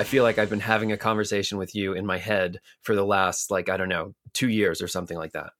[0.00, 3.04] I feel like I've been having a conversation with you in my head for the
[3.04, 5.52] last, like, I don't know, two years or something like that.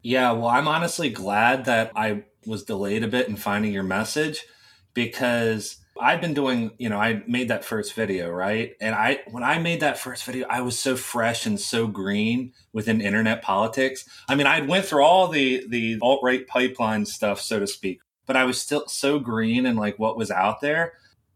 [0.00, 4.46] Yeah, well, I'm honestly glad that I was delayed a bit in finding your message
[4.94, 8.72] because I've been doing, you know, I made that first video, right?
[8.80, 12.54] And I when I made that first video, I was so fresh and so green
[12.72, 14.08] within internet politics.
[14.30, 18.34] I mean, I went through all the the alt-right pipeline stuff, so to speak, but
[18.34, 20.94] I was still so green and like what was out there.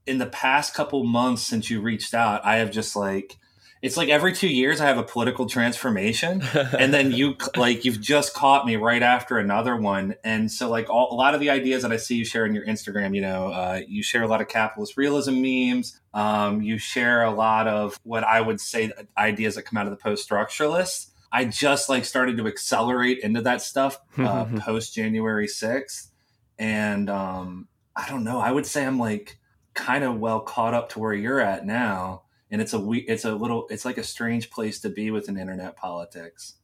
[0.09, 3.37] In the past couple months since you reached out, I have just like
[3.80, 6.43] it's like every two years I have a political transformation,
[6.79, 10.91] and then you like you've just caught me right after another one, and so like
[10.91, 13.21] all, a lot of the ideas that I see you share in your Instagram, you
[13.21, 16.01] know, uh, you share a lot of capitalist realism memes.
[16.12, 19.91] Um, you share a lot of what I would say ideas that come out of
[19.91, 21.11] the post structuralist.
[21.31, 26.11] I just like started to accelerate into that stuff uh, post January sixth,
[26.59, 28.41] and um, I don't know.
[28.41, 29.38] I would say I'm like
[29.79, 33.25] kind of well caught up to where you're at now and it's a we it's
[33.25, 36.55] a little it's like a strange place to be with an internet politics.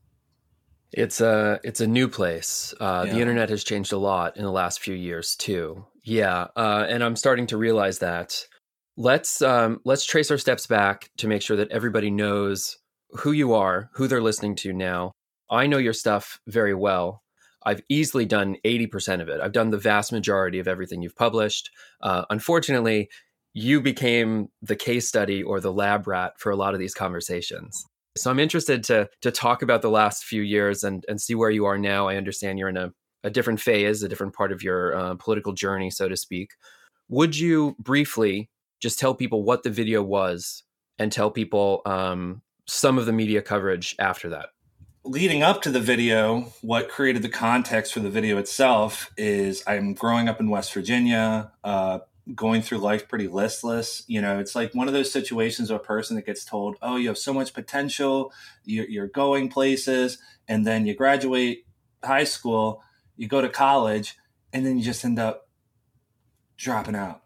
[0.93, 2.75] It's a it's a new place.
[2.81, 3.15] Uh, yeah.
[3.15, 5.84] the internet has changed a lot in the last few years too.
[6.03, 8.47] Yeah uh, and i'm starting to realize that.
[8.97, 12.78] Let's um, let's trace our steps back to make sure that everybody knows
[13.11, 15.12] who you are who they're listening to now.
[15.51, 17.23] I know your stuff very well
[17.65, 19.41] I've easily done 80% of it.
[19.41, 21.71] I've done the vast majority of everything you've published.
[22.01, 23.09] Uh, unfortunately,
[23.55, 27.87] you became the case study or the lab rat for a lot of these conversations.
[28.17, 31.51] So I'm interested to to talk about the last few years and and see where
[31.51, 32.09] you are now.
[32.09, 32.93] I understand you're in a,
[33.25, 36.51] a different phase, a different part of your uh, political journey, so to speak.
[37.09, 40.62] Would you briefly just tell people what the video was
[40.99, 44.51] and tell people um, some of the media coverage after that?
[45.05, 49.94] Leading up to the video, what created the context for the video itself is I'm
[49.94, 51.52] growing up in West Virginia.
[51.62, 52.00] Uh,
[52.34, 54.03] going through life pretty listless.
[54.06, 56.97] You know, it's like one of those situations of a person that gets told, "Oh,
[56.97, 58.32] you have so much potential.
[58.64, 61.66] You're, you're going places," and then you graduate
[62.03, 62.82] high school,
[63.16, 64.16] you go to college,
[64.53, 65.48] and then you just end up
[66.56, 67.22] dropping out.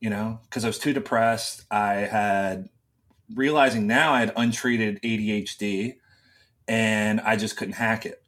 [0.00, 1.64] You know, because I was too depressed.
[1.70, 2.68] I had
[3.32, 5.98] realizing now I had untreated ADHD,
[6.72, 8.22] and I just couldn't hack it.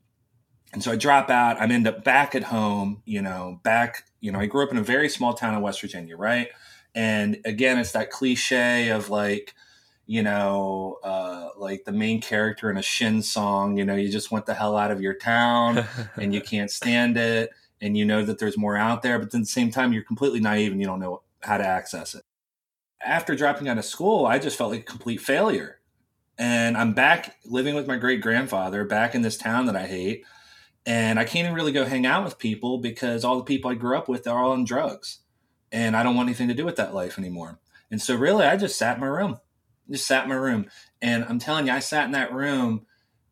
[0.74, 1.58] And so I drop out.
[1.58, 4.76] I'm end up back at home, you know, back, you know, I grew up in
[4.76, 6.48] a very small town in West Virginia, right?
[6.94, 9.54] And again, it's that cliche of like,
[10.04, 14.30] you know, uh, like the main character in a Shin song, you know, you just
[14.30, 17.48] want the hell out of your town and you can't stand it.
[17.80, 20.40] And you know that there's more out there, but at the same time, you're completely
[20.40, 22.24] naive and you don't know how to access it.
[23.02, 25.80] After dropping out of school, I just felt like a complete failure.
[26.38, 30.24] And I'm back living with my great grandfather, back in this town that I hate
[30.86, 33.74] and I can't even really go hang out with people because all the people I
[33.74, 35.20] grew up with are all on drugs,
[35.72, 37.58] and I don't want anything to do with that life anymore.
[37.90, 39.38] And so, really, I just sat in my room,
[39.90, 40.66] just sat in my room,
[41.00, 42.86] and I'm telling you, I sat in that room.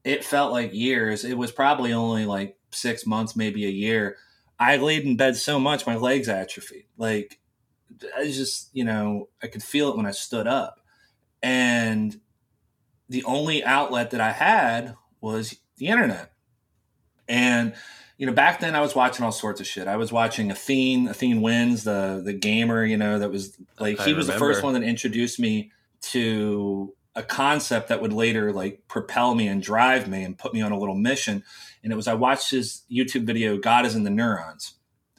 [0.05, 1.25] It felt like years.
[1.25, 4.17] It was probably only like six months, maybe a year.
[4.59, 6.87] I laid in bed so much, my legs atrophied.
[6.97, 7.39] Like,
[8.17, 10.81] I just, you know, I could feel it when I stood up.
[11.43, 12.19] And
[13.13, 16.33] the only outlet that I had was the internet
[17.29, 17.75] and
[18.19, 19.89] you know, back then I was watching all sorts of shit.
[19.89, 22.85] I was watching Athene, Athene wins the the gamer.
[22.85, 25.73] You know, that was like he was the first one that introduced me
[26.03, 30.61] to a concept that would later like propel me and drive me and put me
[30.61, 31.43] on a little mission.
[31.83, 34.75] And it was I watched his YouTube video, "God is in the Neurons,"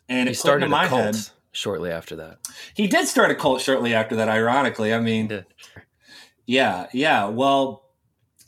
[0.08, 1.18] and he it started my head
[1.52, 2.40] shortly after that.
[2.74, 4.30] He did start a cult shortly after that.
[4.30, 5.44] Ironically, I mean,
[6.46, 7.26] yeah, yeah.
[7.26, 7.83] Well,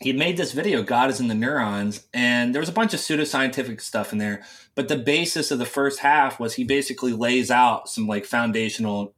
[0.01, 2.99] he made this video, God is in the neurons, and there was a bunch of
[2.99, 4.43] pseudoscientific stuff in there.
[4.75, 9.15] But the basis of the first half was he basically lays out some like foundational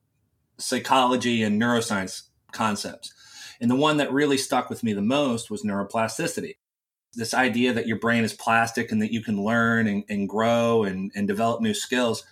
[0.59, 3.11] psychology and neuroscience concepts.
[3.59, 6.57] And the one that really stuck with me the most was neuroplasticity.
[7.13, 10.83] This idea that your brain is plastic and that you can learn and, and grow
[10.83, 12.23] and, and develop new skills.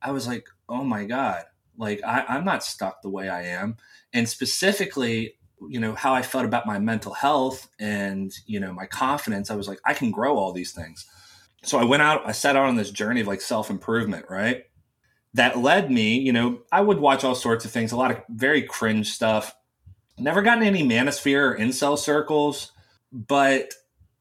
[0.00, 1.44] I was like, oh my God,
[1.76, 3.76] like I, I'm not stuck the way I am.
[4.14, 5.34] And specifically,
[5.68, 9.54] you know how i felt about my mental health and you know my confidence i
[9.54, 11.06] was like i can grow all these things.
[11.62, 14.64] So i went out i set out on this journey of like self-improvement right?
[15.34, 18.22] That led me you know i would watch all sorts of things a lot of
[18.28, 19.54] very cringe stuff.
[20.18, 22.72] Never gotten any manosphere or incel circles
[23.12, 23.74] but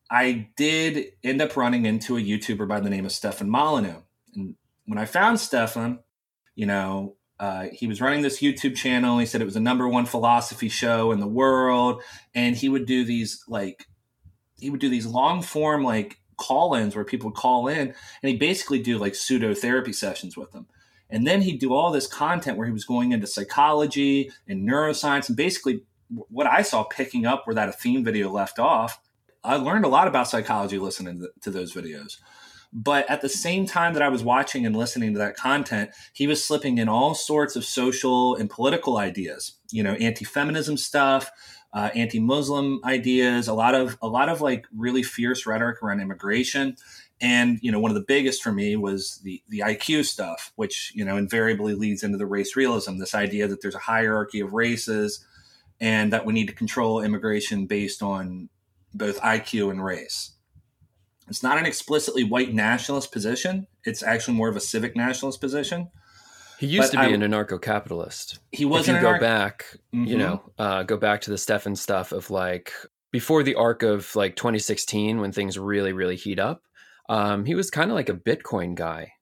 [0.10, 4.02] i did end up running into a youtuber by the name of stefan molyneux.
[4.36, 6.00] And when i found stefan
[6.56, 9.18] you know uh, he was running this YouTube channel.
[9.18, 12.02] He said it was the number one philosophy show in the world,
[12.36, 13.86] and he would do these like
[14.60, 18.36] he would do these long form like call-ins where people would call in, and he
[18.36, 20.68] basically do like pseudo therapy sessions with them.
[21.10, 25.28] And then he'd do all this content where he was going into psychology and neuroscience
[25.28, 29.00] and basically what I saw picking up where that Athene video left off.
[29.44, 32.18] I learned a lot about psychology listening to those videos.
[32.72, 36.28] But at the same time that I was watching and listening to that content, he
[36.28, 41.32] was slipping in all sorts of social and political ideas, you know, anti-feminism stuff,
[41.74, 46.76] uh, anti-Muslim ideas, a lot of a lot of like really fierce rhetoric around immigration.
[47.22, 50.92] And you know, one of the biggest for me was the the IQ stuff, which
[50.96, 52.98] you know invariably leads into the race realism.
[52.98, 55.26] This idea that there's a hierarchy of races,
[55.80, 58.50] and that we need to control immigration based on
[58.94, 60.32] both IQ and race.
[61.30, 63.68] It's not an explicitly white nationalist position.
[63.84, 65.90] It's actually more of a civic nationalist position.
[66.60, 68.40] He used but to be I, an anarcho-capitalist.
[68.52, 68.88] He was.
[68.88, 70.06] If you go back, mm-hmm.
[70.06, 72.74] you know, uh, go back to the Stefan stuff of like
[73.12, 76.64] before the arc of like 2016 when things really, really heat up.
[77.08, 79.14] Um, he was kind of like a Bitcoin guy.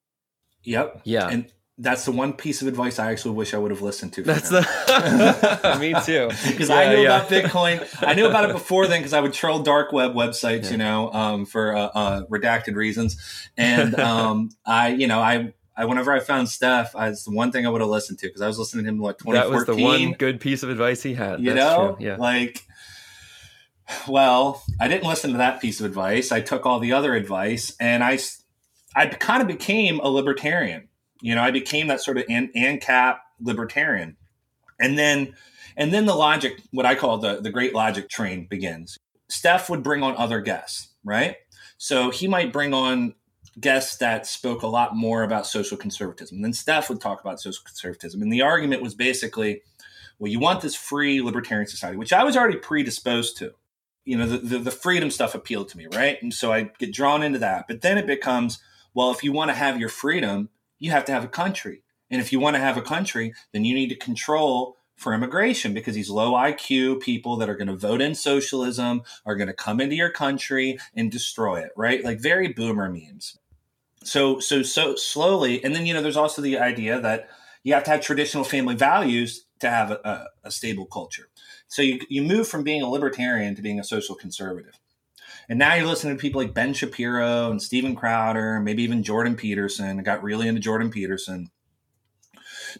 [0.64, 1.02] Yep.
[1.04, 1.28] Yeah.
[1.28, 4.22] And that's the one piece of advice I actually wish I would have listened to.
[4.22, 4.62] That's him.
[4.62, 6.28] the me too.
[6.48, 7.16] Because yeah, I knew yeah.
[7.16, 7.86] about Bitcoin.
[8.02, 10.70] I knew about it before then because I would troll dark web websites, yeah.
[10.72, 13.16] you know, um, for uh, uh, redacted reasons.
[13.56, 17.52] And um, I, you know, I, I whenever I found Steph, I, it's the one
[17.52, 19.50] thing I would have listened to because I was listening to him like 2014.
[19.50, 21.40] That was the one good piece of advice he had.
[21.40, 22.06] You That's know, true.
[22.06, 22.64] yeah, like.
[24.06, 26.30] Well, I didn't listen to that piece of advice.
[26.30, 28.18] I took all the other advice, and I,
[28.94, 30.87] I kind of became a libertarian
[31.20, 34.16] you know, I became that sort of an, ANCAP libertarian.
[34.80, 35.34] And then
[35.78, 38.98] and then the logic, what I call the, the great logic train begins.
[39.28, 41.36] Steph would bring on other guests, right?
[41.78, 43.14] So he might bring on
[43.60, 46.36] guests that spoke a lot more about social conservatism.
[46.36, 48.22] And then Steph would talk about social conservatism.
[48.22, 49.62] And the argument was basically,
[50.18, 53.52] well, you want this free libertarian society, which I was already predisposed to.
[54.04, 56.20] You know, the, the, the freedom stuff appealed to me, right?
[56.22, 57.66] And so I get drawn into that.
[57.68, 58.58] But then it becomes,
[58.94, 60.48] well, if you want to have your freedom,
[60.78, 61.82] you have to have a country.
[62.10, 65.72] And if you want to have a country, then you need to control for immigration
[65.72, 69.54] because these low IQ people that are going to vote in socialism are going to
[69.54, 72.04] come into your country and destroy it, right?
[72.04, 73.38] Like very boomer memes.
[74.04, 77.28] So so so slowly, and then you know there's also the idea that
[77.62, 81.28] you have to have traditional family values to have a, a, a stable culture.
[81.66, 84.78] So you you move from being a libertarian to being a social conservative.
[85.48, 89.34] And now you're listening to people like Ben Shapiro and Steven Crowder, maybe even Jordan
[89.34, 89.98] Peterson.
[89.98, 91.50] I got really into Jordan Peterson.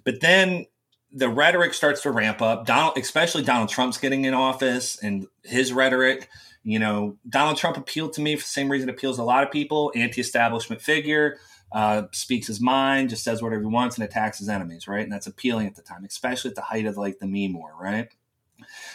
[0.05, 0.67] But then
[1.11, 2.67] the rhetoric starts to ramp up.
[2.67, 6.29] Donald, especially Donald Trump's getting in office and his rhetoric.
[6.62, 9.25] You know, Donald Trump appealed to me for the same reason it appeals to a
[9.25, 9.91] lot of people.
[9.94, 11.38] Anti-establishment figure,
[11.73, 14.87] uh, speaks his mind, just says whatever he wants, and attacks his enemies.
[14.87, 17.59] Right, and that's appealing at the time, especially at the height of like the meme
[17.59, 17.73] war.
[17.81, 18.09] Right.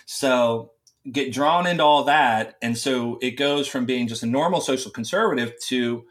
[0.05, 0.72] So
[1.11, 2.55] get drawn into all that.
[2.61, 6.05] And so it goes from being just a normal social conservative to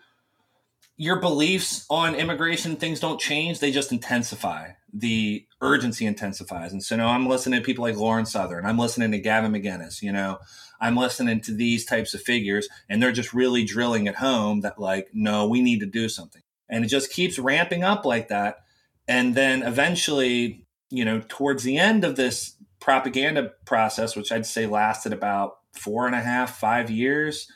[0.96, 4.68] your beliefs on immigration, things don't change, they just intensify.
[4.92, 6.72] The urgency intensifies.
[6.72, 10.02] And so now I'm listening to people like Lauren Southern, I'm listening to Gavin McInnes,
[10.02, 10.38] you know,
[10.80, 14.80] I'm listening to these types of figures, and they're just really drilling at home that,
[14.80, 16.42] like, no, we need to do something.
[16.68, 18.64] And it just keeps ramping up like that.
[19.06, 24.66] And then eventually, you know, towards the end of this propaganda process, which I'd say
[24.66, 27.50] lasted about four and a half, five years,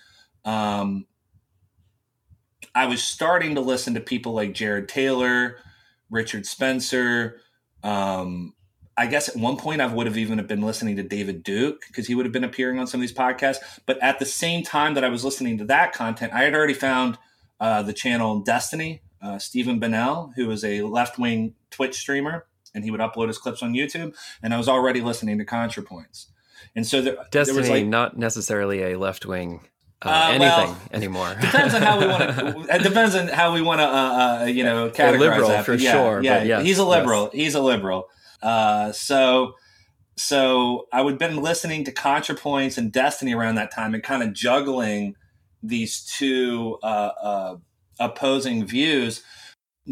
[0.44, 1.06] um,
[2.74, 5.58] I was starting to listen to people like Jared Taylor,
[6.10, 7.40] Richard Spencer.
[7.82, 8.54] Um,
[8.96, 12.06] I guess at one point I would have even been listening to David Duke because
[12.06, 13.58] he would have been appearing on some of these podcasts.
[13.84, 16.74] But at the same time that I was listening to that content, I had already
[16.74, 17.18] found
[17.58, 22.46] uh, the channel Destiny, uh, Steven Bonnell, who is a left wing Twitch streamer
[22.76, 24.14] and he would upload his clips on YouTube.
[24.42, 26.26] And I was already listening to ContraPoints.
[26.76, 29.60] And so there, Destiny, there was like, not necessarily a left wing
[30.04, 31.34] uh, uh, anything well, anymore.
[31.40, 32.66] depends on how we want to.
[32.74, 35.64] It depends on how we want to, uh, uh, you know, categorize liberal that.
[35.64, 36.22] for yeah, sure.
[36.22, 37.30] Yeah, yes, he's a liberal.
[37.32, 37.44] Yes.
[37.44, 38.08] He's a liberal.
[38.42, 39.54] Uh, so,
[40.16, 44.34] so I would been listening to ContraPoints and Destiny around that time, and kind of
[44.34, 45.16] juggling
[45.62, 47.56] these two uh,
[47.98, 49.22] opposing views.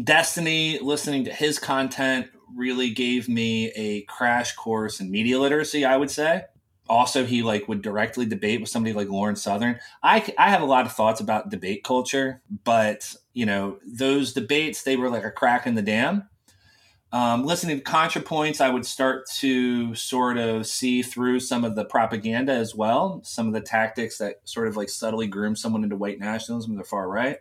[0.01, 5.97] Destiny, listening to his content, really gave me a crash course in media literacy, I
[5.97, 6.45] would say.
[6.87, 9.79] Also, he like would directly debate with somebody like Lauren Southern.
[10.03, 14.83] I, I have a lot of thoughts about debate culture, but you know those debates
[14.83, 16.29] they were like a crack in the dam.
[17.11, 21.85] Um, listening to ContraPoints, I would start to sort of see through some of the
[21.85, 25.95] propaganda as well, some of the tactics that sort of like subtly groom someone into
[25.95, 27.37] white nationalism, the far right.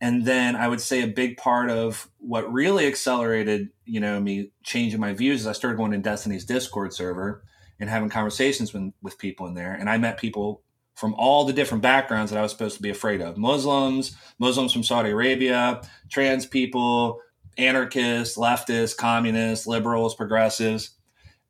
[0.00, 4.50] And then I would say a big part of what really accelerated, you know, me
[4.62, 7.42] changing my views is I started going to Destiny's Discord server
[7.80, 9.72] and having conversations with, with people in there.
[9.72, 10.62] And I met people
[10.94, 14.72] from all the different backgrounds that I was supposed to be afraid of Muslims, Muslims
[14.72, 17.20] from Saudi Arabia, trans people,
[17.58, 20.90] anarchists, leftists, communists, liberals, progressives.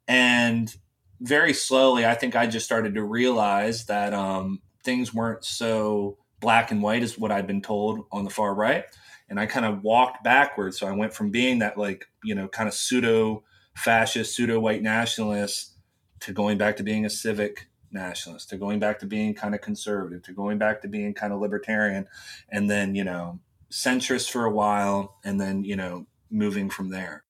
[0.08, 0.74] And
[1.20, 6.70] very slowly, I think I just started to realize that um, things weren't so black
[6.70, 8.84] and white is what I'd been told on the far right.
[9.30, 10.78] And I kind of walked backwards.
[10.78, 13.42] So I went from being that, like, you know, kind of pseudo
[13.74, 15.72] fascist, pseudo white nationalist
[16.20, 19.62] to going back to being a civic nationalist, to going back to being kind of
[19.62, 22.06] conservative, to going back to being kind of libertarian,
[22.50, 23.40] and then, you know,
[23.72, 27.24] centrist for a while, and then, you know, moving from there.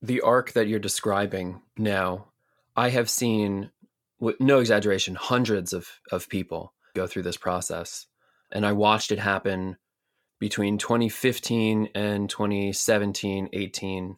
[0.00, 2.28] The arc that you're describing now,
[2.74, 3.70] I have seen,
[4.18, 8.06] with no exaggeration, hundreds of, of people go through this process.
[8.52, 9.76] And I watched it happen
[10.38, 14.16] between 2015 and 2017, 18.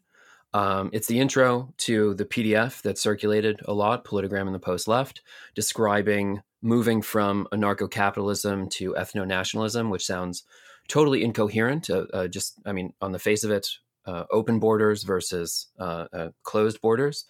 [0.55, 4.87] Um, it's the intro to the PDF that circulated a lot, Politigram in the Post
[4.87, 5.23] Left,
[5.55, 10.45] describing moving from anarcho capitalism to ethno nationalism, which sounds
[10.89, 11.91] totally incoherent.
[11.91, 13.67] Uh, uh, just, I mean, on the face of it,
[14.07, 17.25] uh, open borders versus uh, uh, closed borders.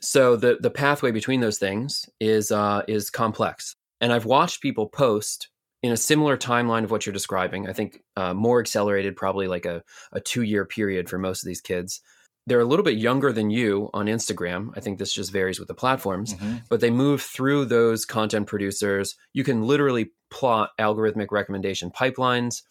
[0.00, 3.75] So the the pathway between those things is uh, is complex.
[4.00, 5.48] And I've watched people post
[5.82, 7.68] in a similar timeline of what you're describing.
[7.68, 11.46] I think uh, more accelerated, probably like a, a two year period for most of
[11.46, 12.00] these kids.
[12.46, 14.70] They're a little bit younger than you on Instagram.
[14.76, 16.58] I think this just varies with the platforms, mm-hmm.
[16.68, 19.16] but they move through those content producers.
[19.32, 22.62] You can literally plot algorithmic recommendation pipelines.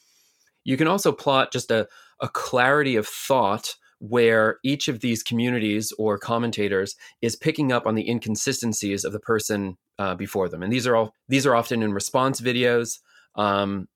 [0.63, 1.87] You can also plot just a,
[2.21, 3.75] a clarity of thought
[4.09, 9.19] where each of these communities or commentators is picking up on the inconsistencies of the
[9.19, 12.99] person uh, before them, and these are all these are often in response videos.
[13.35, 13.87] Um,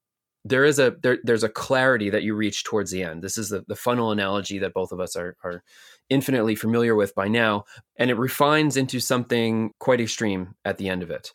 [0.45, 3.21] there is a there, there's a clarity that you reach towards the end.
[3.21, 5.63] This is the, the funnel analogy that both of us are are
[6.09, 7.65] infinitely familiar with by now,
[7.97, 11.33] and it refines into something quite extreme at the end of it.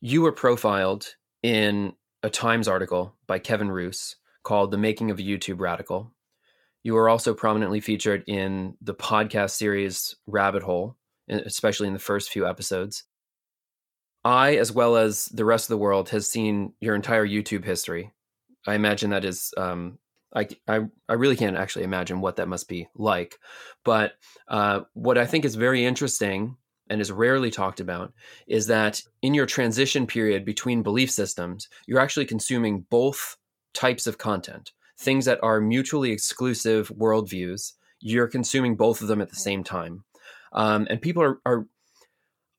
[0.00, 1.92] You were profiled in
[2.22, 6.12] a Times article by Kevin Roose called "The Making of a YouTube Radical."
[6.88, 10.96] You were also prominently featured in the podcast series Rabbit Hole,
[11.28, 13.04] especially in the first few episodes.
[14.24, 18.14] I, as well as the rest of the world, has seen your entire YouTube history.
[18.66, 19.98] I imagine that is, um,
[20.34, 23.36] I, I, I really can't actually imagine what that must be like.
[23.84, 24.12] But
[24.48, 26.56] uh, what I think is very interesting
[26.88, 28.14] and is rarely talked about
[28.46, 33.36] is that in your transition period between belief systems, you're actually consuming both
[33.74, 39.30] types of content things that are mutually exclusive worldviews, you're consuming both of them at
[39.30, 40.04] the same time.
[40.52, 41.66] Um, and people are, are,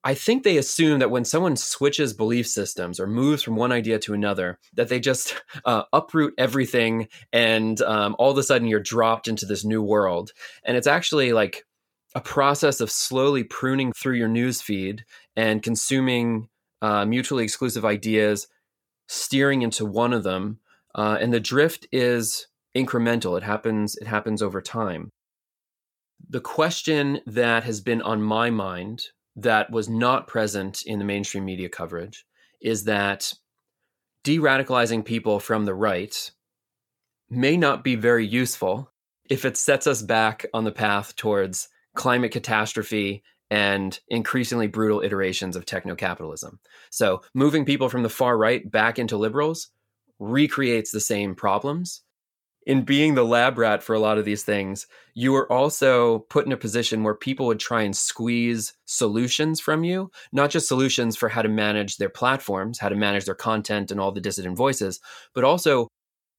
[0.03, 3.99] I think they assume that when someone switches belief systems or moves from one idea
[3.99, 8.79] to another, that they just uh, uproot everything and um, all of a sudden you're
[8.79, 10.31] dropped into this new world.
[10.63, 11.65] And it's actually like
[12.15, 15.03] a process of slowly pruning through your news feed
[15.35, 16.49] and consuming
[16.81, 18.47] uh, mutually exclusive ideas,
[19.07, 20.59] steering into one of them
[20.95, 23.37] uh, and the drift is incremental.
[23.37, 23.95] It happens.
[23.97, 25.11] It happens over time.
[26.29, 29.03] The question that has been on my mind
[29.35, 32.25] that was not present in the mainstream media coverage
[32.61, 33.33] is that
[34.23, 36.31] de-radicalizing people from the right
[37.29, 38.91] may not be very useful
[39.29, 45.55] if it sets us back on the path towards climate catastrophe and increasingly brutal iterations
[45.55, 46.59] of techno capitalism.
[46.91, 49.69] So, moving people from the far right back into liberals
[50.19, 52.01] recreates the same problems.
[52.67, 54.85] In being the lab rat for a lot of these things,
[55.15, 59.83] you were also put in a position where people would try and squeeze solutions from
[59.83, 63.91] you, not just solutions for how to manage their platforms, how to manage their content
[63.91, 64.99] and all the dissident voices,
[65.33, 65.87] but also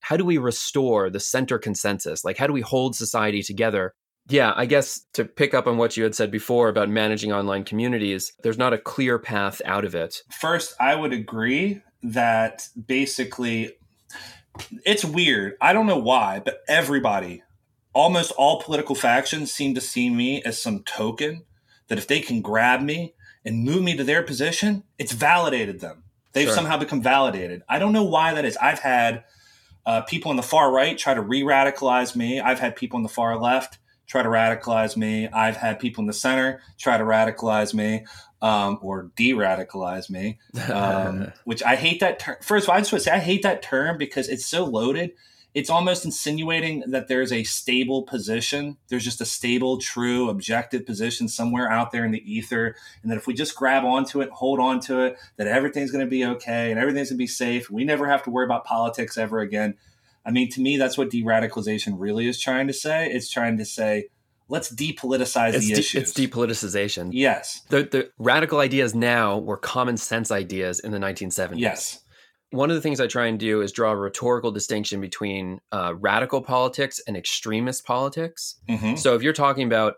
[0.01, 2.25] how do we restore the center consensus?
[2.25, 3.93] Like, how do we hold society together
[4.29, 7.65] yeah, I guess to pick up on what you had said before about managing online
[7.65, 10.23] communities, there's not a clear path out of it.
[10.41, 13.77] First, I would agree that basically
[14.85, 15.57] it's weird.
[15.61, 17.43] I don't know why, but everybody,
[17.93, 21.45] almost all political factions seem to see me as some token
[21.89, 23.15] that if they can grab me
[23.45, 26.05] and move me to their position, it's validated them.
[26.33, 26.55] They've sure.
[26.55, 27.63] somehow become validated.
[27.69, 28.57] I don't know why that is.
[28.57, 29.25] I've had
[29.87, 33.03] uh, people on the far right try to re radicalize me, I've had people on
[33.03, 33.79] the far left
[34.11, 35.29] try to radicalize me.
[35.29, 38.05] I've had people in the center try to radicalize me
[38.43, 40.39] um, or de-radicalize me,
[40.73, 42.37] um, which I hate that term.
[42.43, 44.65] First of all, I just want to say I hate that term because it's so
[44.65, 45.13] loaded.
[45.53, 48.77] It's almost insinuating that there's a stable position.
[48.89, 52.77] There's just a stable, true, objective position somewhere out there in the ether.
[53.03, 56.05] And that if we just grab onto it, hold on to it, that everything's going
[56.05, 57.69] to be okay and everything's going to be safe.
[57.69, 59.75] We never have to worry about politics ever again.
[60.25, 63.11] I mean, to me, that's what de radicalization really is trying to say.
[63.11, 64.09] It's trying to say,
[64.51, 66.03] let's depoliticize it's the de- issues.
[66.03, 67.11] It's depoliticization.
[67.13, 67.63] Yes.
[67.71, 71.59] The, the radical ideas now were common sense ideas in the 1970s.
[71.59, 72.01] Yes.
[72.51, 75.95] One of the things I try and do is draw a rhetorical distinction between uh,
[75.97, 78.57] radical politics and extremist politics.
[78.69, 78.97] Mm-hmm.
[78.97, 79.95] So if you're talking about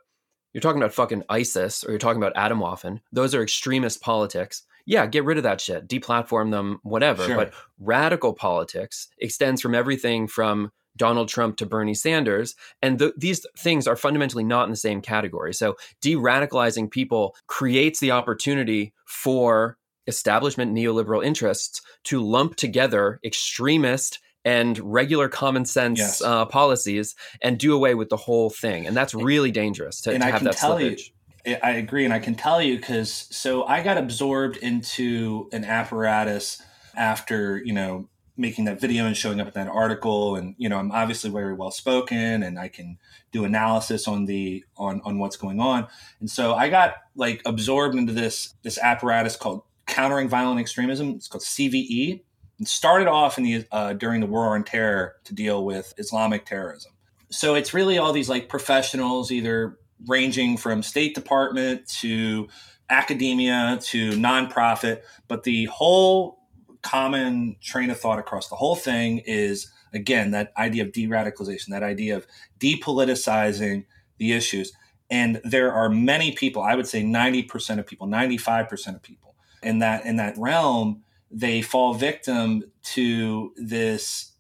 [0.53, 4.65] you're talking about fucking ISIS or you're talking about Atomwaffen, those are extremist politics.
[4.85, 7.25] Yeah, get rid of that shit, deplatform them, whatever.
[7.25, 7.37] Sure.
[7.37, 12.55] But radical politics extends from everything from Donald Trump to Bernie Sanders.
[12.81, 15.55] And th- these things are fundamentally not in the same category.
[15.55, 24.19] So de radicalizing people creates the opportunity for establishment neoliberal interests to lump together extremist
[24.45, 26.23] and regular common sense yes.
[26.23, 28.87] uh, policies and do away with the whole thing.
[28.87, 31.11] And that's really dangerous to, to have that slippage.
[31.47, 32.05] You, I agree.
[32.05, 36.63] And I can tell you because so I got absorbed into an apparatus
[36.97, 40.37] after, you know, making that video and showing up in that article.
[40.37, 42.99] And you know i'm obviously very well spoken and i can
[43.31, 45.87] do analysis on the on on what's going on.
[46.21, 51.11] And so i got like absorbed into this this apparatus called countering violent extremism.
[51.11, 52.23] It's called cve
[52.59, 56.47] and started off in the uh, during the war on terror to deal with islamic
[56.47, 56.93] terrorism.
[57.31, 62.49] So it's really all these like professionals either ranging from state department to
[62.91, 66.42] academia to nonprofit but the whole
[66.83, 71.83] common train of thought across the whole thing is again that idea of de-radicalization that
[71.83, 72.27] idea of
[72.59, 73.85] depoliticizing
[74.19, 74.73] the issues.
[75.11, 79.79] And there are many people i would say 90% of people 95% of people in
[79.79, 84.33] that in that realm they fall victim to this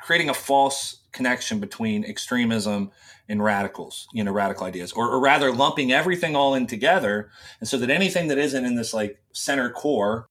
[0.00, 2.90] creating a false connection between extremism
[3.28, 7.30] and radicals you know radical ideas or, or rather lumping everything all in together.
[7.60, 10.28] And so that anything that isn't in this like center core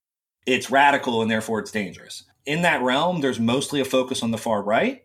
[0.48, 2.24] it's radical and therefore it's dangerous.
[2.46, 5.04] In that realm, there's mostly a focus on the far right.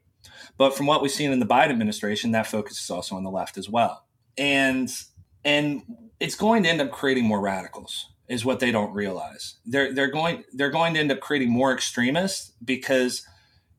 [0.57, 3.31] But from what we've seen in the Biden administration, that focus is also on the
[3.31, 4.07] left as well.
[4.39, 4.91] And
[5.45, 5.83] and
[6.21, 9.57] it's going to end up creating more radicals is what they don't realize.
[9.67, 13.27] They're they're going they're going to end up creating more extremists because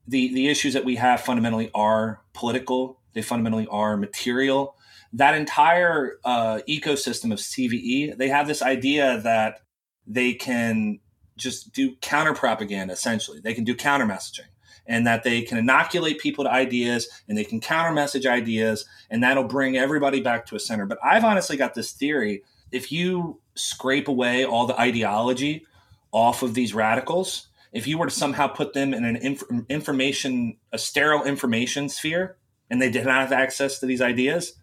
[0.05, 2.99] the the issues that we have fundamentally are political.
[3.13, 4.75] They fundamentally are material.
[5.13, 9.61] That entire uh, ecosystem of CVE, they have this idea that
[10.07, 10.99] they can
[11.37, 13.39] just do counter propaganda essentially.
[13.39, 14.47] They can do counter messaging
[14.85, 19.23] and that they can inoculate people to ideas and they can counter message ideas and
[19.23, 20.85] that'll bring everybody back to a center.
[20.85, 22.43] But I've honestly got this theory
[22.73, 25.65] if you scrape away all the ideology
[26.11, 30.57] off of these radicals, if you were to somehow put them in an inf- information,
[30.71, 32.35] a sterile information sphere,
[32.69, 34.53] and they did not have access to these ideas,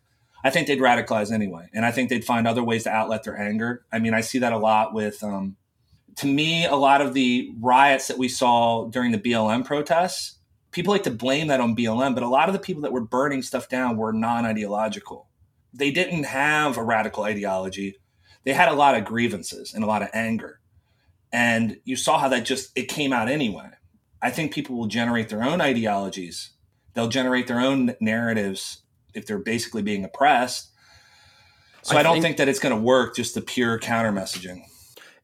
[0.43, 1.69] I think they'd radicalize anyway.
[1.73, 3.85] And I think they'd find other ways to outlet their anger.
[3.93, 5.57] I mean, I see that a lot with um,
[6.21, 10.37] to me, a lot of the riots that we saw during the BLM protests,
[10.71, 13.01] people like to blame that on BLM, but a lot of the people that were
[13.01, 15.29] burning stuff down were non ideological.
[15.73, 17.97] They didn't have a radical ideology.
[18.45, 20.61] They had a lot of grievances and a lot of anger.
[21.33, 23.71] And you saw how that just it came out anyway.
[24.21, 26.51] I think people will generate their own ideologies.
[26.93, 28.83] They'll generate their own narratives
[29.15, 30.71] if they're basically being oppressed.
[31.81, 34.13] So I, I don't think, think that it's going to work just the pure counter
[34.13, 34.65] messaging.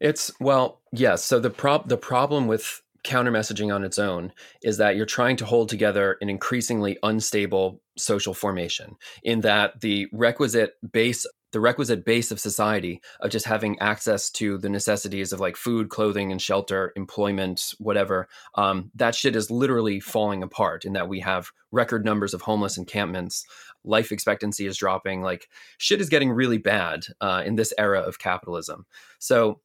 [0.00, 1.24] It's well, yes.
[1.24, 4.32] So the prob the problem with counter messaging on its own
[4.62, 10.08] is that you're trying to hold together an increasingly unstable social formation in that the
[10.12, 15.38] requisite base the requisite base of society of just having access to the necessities of
[15.38, 20.92] like food clothing and shelter employment whatever um, that shit is literally falling apart in
[20.92, 23.46] that we have record numbers of homeless encampments
[23.84, 28.18] life expectancy is dropping like shit is getting really bad uh, in this era of
[28.18, 28.84] capitalism
[29.20, 29.60] so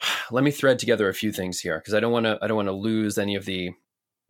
[0.30, 2.56] let me thread together a few things here because I don't want to I don't
[2.56, 3.70] want to lose any of the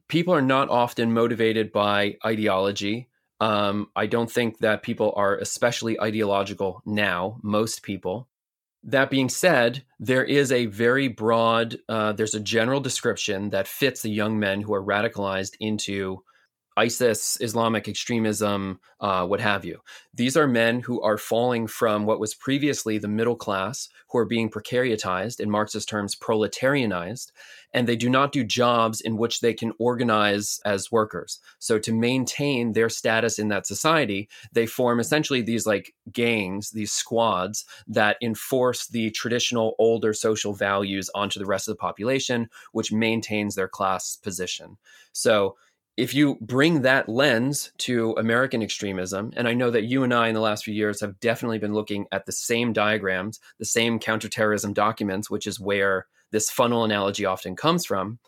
[0.08, 3.08] people are not often motivated by ideology.
[3.40, 7.38] Um, I don't think that people are especially ideological now.
[7.42, 8.28] Most people.
[8.82, 14.02] That being said, there is a very broad, uh, there's a general description that fits
[14.02, 16.22] the young men who are radicalized into
[16.76, 19.80] ISIS, Islamic extremism, uh, what have you.
[20.12, 24.24] These are men who are falling from what was previously the middle class, who are
[24.24, 27.30] being precariatized, in Marxist terms, proletarianized,
[27.72, 31.40] and they do not do jobs in which they can organize as workers.
[31.58, 36.92] So, to maintain their status in that society, they form essentially these like gangs, these
[36.92, 42.92] squads that enforce the traditional older social values onto the rest of the population, which
[42.92, 44.76] maintains their class position.
[45.12, 45.56] So,
[45.96, 50.28] if you bring that lens to American extremism, and I know that you and I
[50.28, 53.98] in the last few years have definitely been looking at the same diagrams, the same
[53.98, 58.18] counterterrorism documents, which is where this funnel analogy often comes from.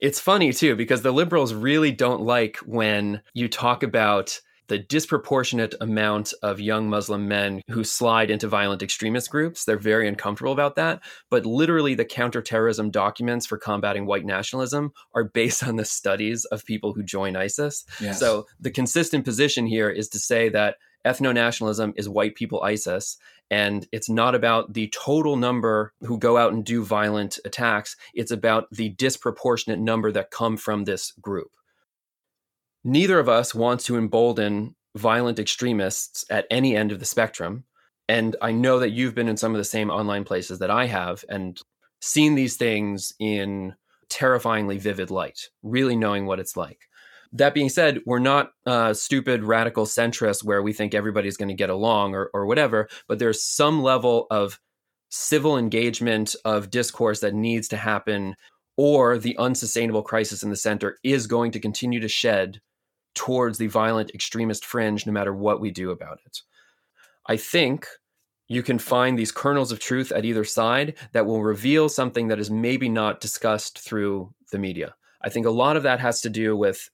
[0.00, 5.74] It's funny too, because the liberals really don't like when you talk about the disproportionate
[5.80, 9.64] amount of young Muslim men who slide into violent extremist groups.
[9.64, 11.02] They're very uncomfortable about that.
[11.28, 16.64] But literally, the counterterrorism documents for combating white nationalism are based on the studies of
[16.64, 17.84] people who join ISIS.
[18.00, 18.20] Yes.
[18.20, 23.18] So the consistent position here is to say that ethno nationalism is white people ISIS.
[23.50, 27.96] And it's not about the total number who go out and do violent attacks.
[28.14, 31.50] It's about the disproportionate number that come from this group.
[32.84, 37.64] Neither of us wants to embolden violent extremists at any end of the spectrum.
[38.08, 40.86] And I know that you've been in some of the same online places that I
[40.86, 41.60] have and
[42.00, 43.74] seen these things in
[44.08, 46.88] terrifyingly vivid light, really knowing what it's like.
[47.32, 51.54] That being said, we're not uh, stupid radical centrists where we think everybody's going to
[51.54, 54.58] get along or, or whatever, but there's some level of
[55.10, 58.34] civil engagement of discourse that needs to happen,
[58.76, 62.60] or the unsustainable crisis in the center is going to continue to shed
[63.14, 66.38] towards the violent extremist fringe no matter what we do about it.
[67.26, 67.86] I think
[68.48, 72.40] you can find these kernels of truth at either side that will reveal something that
[72.40, 74.94] is maybe not discussed through the media.
[75.22, 76.90] I think a lot of that has to do with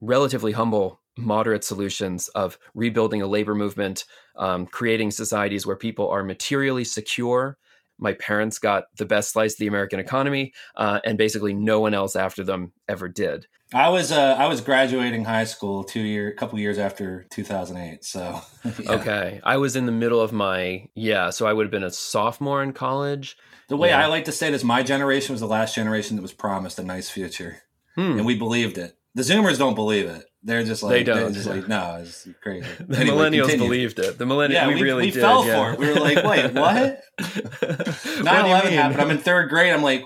[0.00, 4.04] relatively humble, moderate solutions of rebuilding a labor movement,
[4.36, 7.58] um, creating societies where people are materially secure.
[7.98, 11.94] My parents got the best slice of the American economy, uh, and basically no one
[11.94, 13.46] else after them ever did.
[13.74, 18.04] I was uh, I was graduating high school two year, a couple years after 2008.
[18.04, 18.92] So yeah.
[18.92, 21.90] okay, I was in the middle of my yeah, so I would have been a
[21.90, 23.36] sophomore in college.
[23.68, 24.04] The way yeah.
[24.04, 26.78] I like to say it is, my generation was the last generation that was promised
[26.78, 27.62] a nice future,
[27.94, 28.18] hmm.
[28.18, 28.98] and we believed it.
[29.14, 30.26] The Zoomers don't believe it.
[30.44, 31.32] They're just like they don't.
[31.32, 32.66] Just like no, it's crazy.
[32.80, 33.66] the anyway, millennials continue.
[33.66, 34.18] believed it.
[34.18, 35.56] The millennials, yeah, we, we really we did, fell yeah.
[35.56, 35.78] for it.
[35.78, 37.00] We were like, wait, what?
[37.18, 39.00] 9-11 happened.
[39.00, 39.72] I'm in third grade.
[39.72, 40.04] I'm like,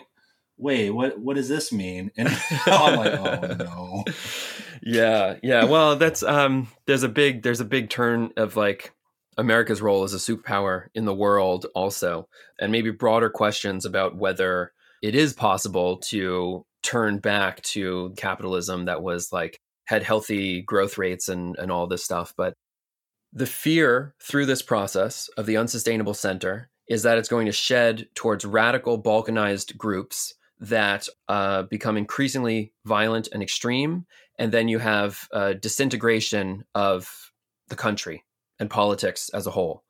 [0.58, 1.18] wait, what?
[1.18, 2.10] What does this mean?
[2.18, 2.28] And
[2.66, 4.04] I'm like, oh no.
[4.82, 5.64] Yeah, yeah.
[5.64, 6.68] Well, that's um.
[6.86, 8.92] There's a big there's a big turn of like
[9.38, 12.28] America's role as a superpower in the world, also,
[12.60, 14.72] and maybe broader questions about whether
[15.02, 21.28] it is possible to turn back to capitalism that was like had healthy growth rates
[21.28, 22.54] and and all this stuff but
[23.32, 28.06] the fear through this process of the unsustainable center is that it's going to shed
[28.14, 34.06] towards radical balkanized groups that uh, become increasingly violent and extreme
[34.38, 37.32] and then you have a disintegration of
[37.68, 38.24] the country
[38.58, 39.82] and politics as a whole.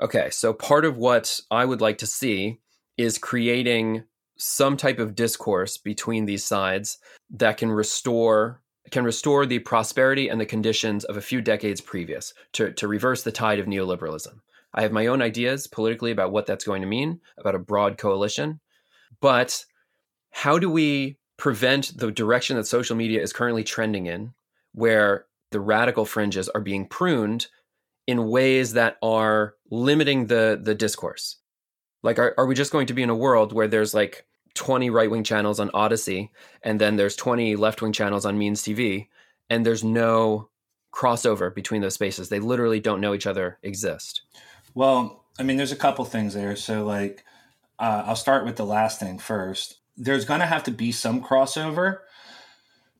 [0.00, 2.58] Okay so part of what i would like to see
[2.96, 4.04] is creating
[4.36, 6.98] some type of discourse between these sides
[7.30, 12.34] that can restore can restore the prosperity and the conditions of a few decades previous
[12.52, 14.40] to, to reverse the tide of neoliberalism.
[14.74, 17.96] I have my own ideas politically about what that's going to mean, about a broad
[17.96, 18.60] coalition.
[19.20, 19.64] But
[20.30, 24.34] how do we prevent the direction that social media is currently trending in,
[24.72, 27.46] where the radical fringes are being pruned
[28.06, 31.36] in ways that are limiting the, the discourse?
[32.02, 34.90] Like, are, are we just going to be in a world where there's like 20
[34.90, 36.30] right wing channels on Odysee,
[36.62, 39.08] and then there's 20 left wing channels on Means TV,
[39.50, 40.48] and there's no
[40.92, 42.28] crossover between those spaces.
[42.28, 44.22] They literally don't know each other exist.
[44.74, 46.56] Well, I mean, there's a couple things there.
[46.56, 47.24] So, like,
[47.78, 49.78] uh, I'll start with the last thing first.
[49.96, 51.98] There's going to have to be some crossover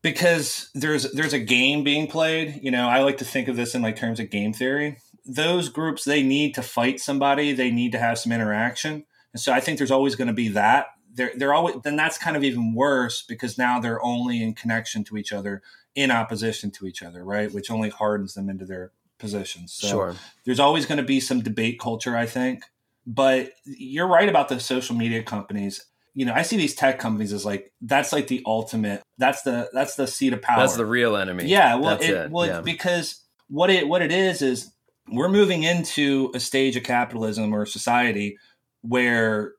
[0.03, 2.61] because there's there's a game being played.
[2.62, 4.99] You know, I like to think of this in like terms of game theory.
[5.25, 7.53] Those groups they need to fight somebody.
[7.53, 9.05] They need to have some interaction.
[9.33, 12.18] And so I think there's always going to be that they're they're always then that's
[12.18, 15.62] kind of even worse because now they're only in connection to each other
[15.94, 20.16] in opposition to each other right which only hardens them into their positions so sure.
[20.44, 22.64] there's always going to be some debate culture i think
[23.07, 27.33] but you're right about the social media companies you know i see these tech companies
[27.33, 30.85] as like that's like the ultimate that's the that's the seat of power that's the
[30.85, 32.31] real enemy yeah well it, it.
[32.31, 32.61] well yeah.
[32.61, 34.72] because what it what it is is
[35.09, 38.38] we're moving into a stage of capitalism or society
[38.81, 39.53] where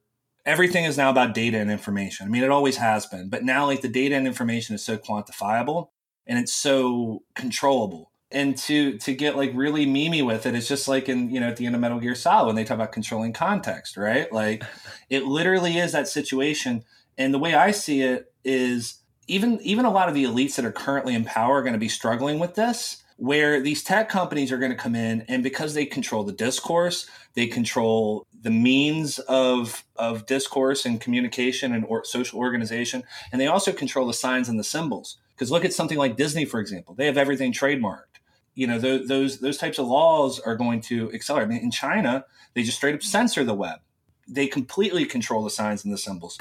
[0.45, 2.27] everything is now about data and information.
[2.27, 4.97] I mean, it always has been, but now like the data and information is so
[4.97, 5.89] quantifiable
[6.27, 8.12] and it's so controllable.
[8.31, 11.47] And to to get like really memey with it, it's just like in you know
[11.47, 14.31] at the end of Metal Gear Solid when they talk about controlling context, right?
[14.31, 14.63] Like
[15.10, 16.84] it literally is that situation.
[17.17, 20.65] And the way I see it is even even a lot of the elites that
[20.65, 24.51] are currently in power are going to be struggling with this where these tech companies
[24.51, 29.17] are going to come in and because they control the discourse they control the means
[29.17, 33.03] of of discourse and communication and or social organization.
[33.31, 35.17] And they also control the signs and the symbols.
[35.34, 36.93] Because look at something like disney for example.
[36.93, 38.21] They have everything trademarked.
[38.53, 41.47] You know those those, those types of laws are going to accelerate.
[41.47, 43.79] I mean, in china they just straight up censor the web.
[44.27, 46.38] They completely control the signs and the symbols.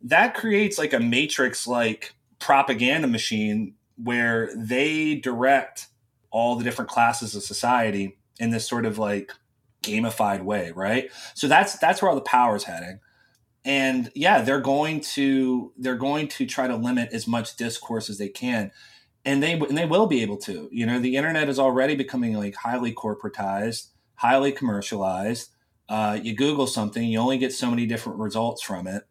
[0.00, 5.88] That creates like a matrix like propaganda machine where they direct
[6.30, 9.30] all the different classes of society in this sort of like
[9.84, 11.10] gamified way, right?
[11.34, 13.00] So that's that's where all the power is heading.
[13.64, 18.18] And yeah, they're going to they're going to try to limit as much discourse as
[18.18, 18.72] they can.
[19.24, 20.68] and they and they will be able to.
[20.70, 25.50] You know, the internet is already becoming like highly corporatized, highly commercialized.
[25.88, 29.04] Uh, you Google something, you only get so many different results from it.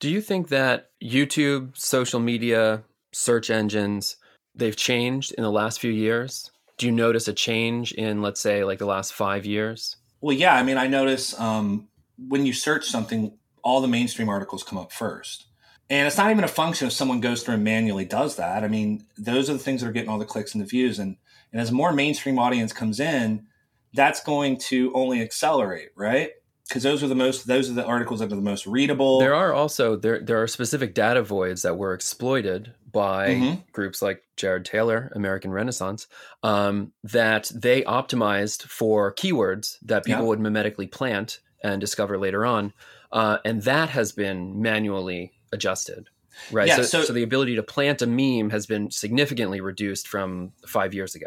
[0.00, 4.16] Do you think that YouTube, social media, search engines,
[4.54, 6.50] they've changed in the last few years?
[6.76, 9.96] Do you notice a change in, let's say, like the last five years?
[10.20, 10.54] Well, yeah.
[10.54, 14.92] I mean, I notice um, when you search something, all the mainstream articles come up
[14.92, 15.46] first.
[15.90, 18.62] And it's not even a function if someone goes through and manually does that.
[18.62, 20.98] I mean, those are the things that are getting all the clicks and the views.
[20.98, 21.16] And,
[21.52, 23.46] and as more mainstream audience comes in,
[23.94, 26.30] that's going to only accelerate, right?
[26.68, 29.18] Because those are the most those are the articles that are the most readable.
[29.18, 33.60] There are also there there are specific data voids that were exploited by mm-hmm.
[33.72, 36.06] groups like Jared Taylor, American Renaissance,
[36.42, 40.28] um, that they optimized for keywords that people yeah.
[40.28, 42.72] would mimetically plant and discover later on,
[43.12, 46.08] uh, and that has been manually adjusted
[46.52, 50.06] right yeah, so, so, so, the ability to plant a meme has been significantly reduced
[50.06, 51.26] from five years ago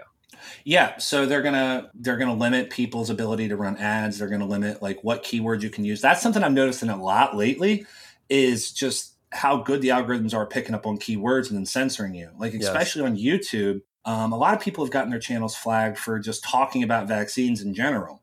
[0.63, 4.19] yeah so they're gonna they're gonna limit people's ability to run ads.
[4.19, 6.01] They're gonna limit like what keywords you can use.
[6.01, 7.85] That's something i'm noticing a lot lately
[8.29, 12.29] is just how good the algorithms are picking up on keywords and then censoring you.
[12.37, 13.11] Like especially yes.
[13.11, 16.81] on youtube um, a lot of people have gotten their channels flagged for just talking
[16.81, 18.21] about vaccines in general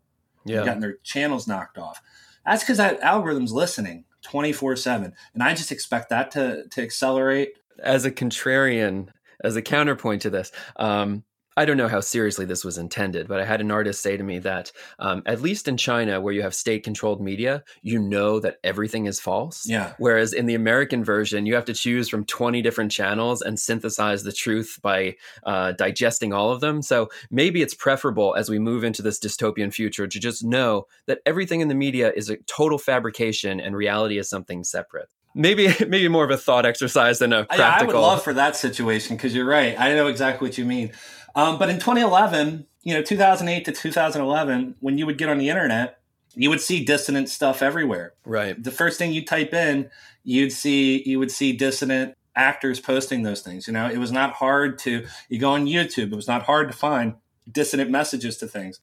[0.49, 0.65] yeah.
[0.65, 2.01] gotten their channels knocked off.
[2.45, 7.53] That's because that algorithm's listening 24 7 and i just expect that to to accelerate.
[7.79, 9.09] As a contrarian
[9.45, 11.23] as a counterpoint to this um,
[11.59, 14.23] I don't know how seriously this was intended, but I had an artist say to
[14.23, 18.39] me that um, at least in China, where you have state controlled media, you know
[18.39, 19.67] that everything is false.
[19.69, 19.95] Yeah.
[19.99, 24.23] Whereas in the American version, you have to choose from 20 different channels and synthesize
[24.23, 26.81] the truth by uh, digesting all of them.
[26.81, 31.19] So maybe it's preferable as we move into this dystopian future to just know that
[31.27, 36.09] everything in the media is a total fabrication and reality is something separate maybe maybe
[36.09, 37.65] more of a thought exercise than a practical.
[37.65, 39.79] I, I would love for that situation because you're right.
[39.79, 40.93] I know exactly what you mean.
[41.35, 45.49] Um, but in 2011, you know, 2008 to 2011, when you would get on the
[45.49, 45.99] internet,
[46.35, 48.15] you would see dissonant stuff everywhere.
[48.25, 48.63] Right.
[48.63, 49.91] The first thing you type in,
[50.25, 53.67] you'd see you would see dissonant actors posting those things.
[53.67, 56.13] You know, it was not hard to you go on YouTube.
[56.13, 57.15] It was not hard to find
[57.51, 58.81] dissonant messages to things.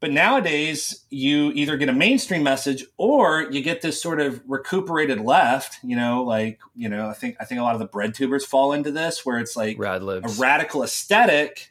[0.00, 5.20] But nowadays, you either get a mainstream message or you get this sort of recuperated
[5.20, 5.78] left.
[5.82, 8.44] You know, like you know, I think I think a lot of the bread tubers
[8.44, 9.78] fall into this, where it's like
[10.24, 11.70] a radical aesthetic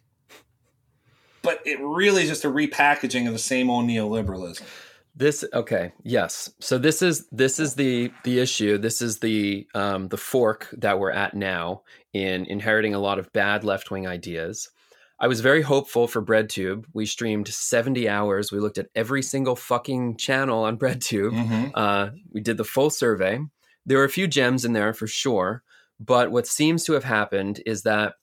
[1.42, 4.62] but it really is just a repackaging of the same old neoliberalism.
[5.16, 6.50] This okay, yes.
[6.60, 8.78] So this is this is the the issue.
[8.78, 11.82] This is the um, the fork that we're at now
[12.14, 14.70] in inheriting a lot of bad left wing ideas.
[15.20, 16.86] I was very hopeful for BreadTube.
[16.94, 18.52] We streamed 70 hours.
[18.52, 21.32] We looked at every single fucking channel on BreadTube.
[21.32, 21.66] Mm-hmm.
[21.74, 23.40] Uh, we did the full survey.
[23.86, 25.64] There were a few gems in there for sure.
[26.00, 28.14] But what seems to have happened is that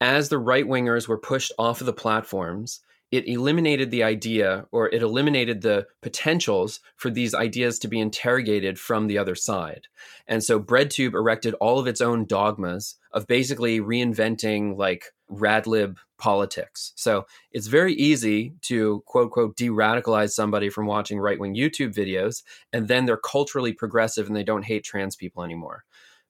[0.00, 2.80] as the right wingers were pushed off of the platforms,
[3.10, 8.78] it eliminated the idea or it eliminated the potentials for these ideas to be interrogated
[8.78, 9.86] from the other side.
[10.26, 16.92] And so BreadTube erected all of its own dogmas of basically reinventing like radlib politics.
[16.96, 21.94] So it's very easy to quote quote de radicalize somebody from watching right wing YouTube
[21.94, 25.84] videos, and then they're culturally progressive and they don't hate trans people anymore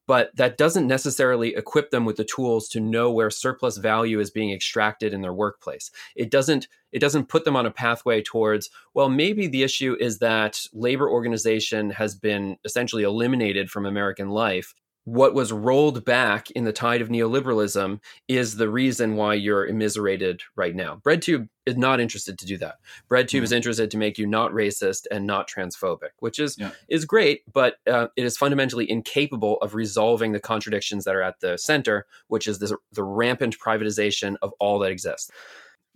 [0.07, 4.31] but that doesn't necessarily equip them with the tools to know where surplus value is
[4.31, 5.91] being extracted in their workplace.
[6.15, 10.19] It doesn't it doesn't put them on a pathway towards well maybe the issue is
[10.21, 16.65] that labor organization has been essentially eliminated from american life what was rolled back in
[16.65, 21.01] the tide of neoliberalism is the reason why you're immiserated right now.
[21.05, 22.77] BreadTube is not interested to do that.
[23.11, 23.45] BreadTube mm-hmm.
[23.45, 26.71] is interested to make you not racist and not transphobic, which is yeah.
[26.89, 31.41] is great, but uh, it is fundamentally incapable of resolving the contradictions that are at
[31.41, 35.31] the center, which is this, the rampant privatization of all that exists.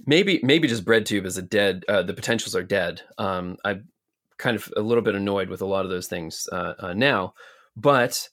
[0.04, 1.84] Maybe maybe just BreadTube is a dead.
[1.88, 3.02] Uh, the potentials are dead.
[3.16, 3.88] Um, I'm
[4.36, 7.34] kind of a little bit annoyed with a lot of those things uh, uh now,
[7.74, 8.28] but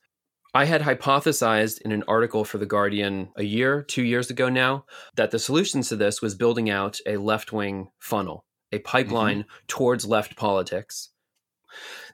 [0.56, 4.86] I had hypothesized in an article for The Guardian a year, two years ago now,
[5.16, 9.66] that the solutions to this was building out a left wing funnel, a pipeline mm-hmm.
[9.68, 11.10] towards left politics.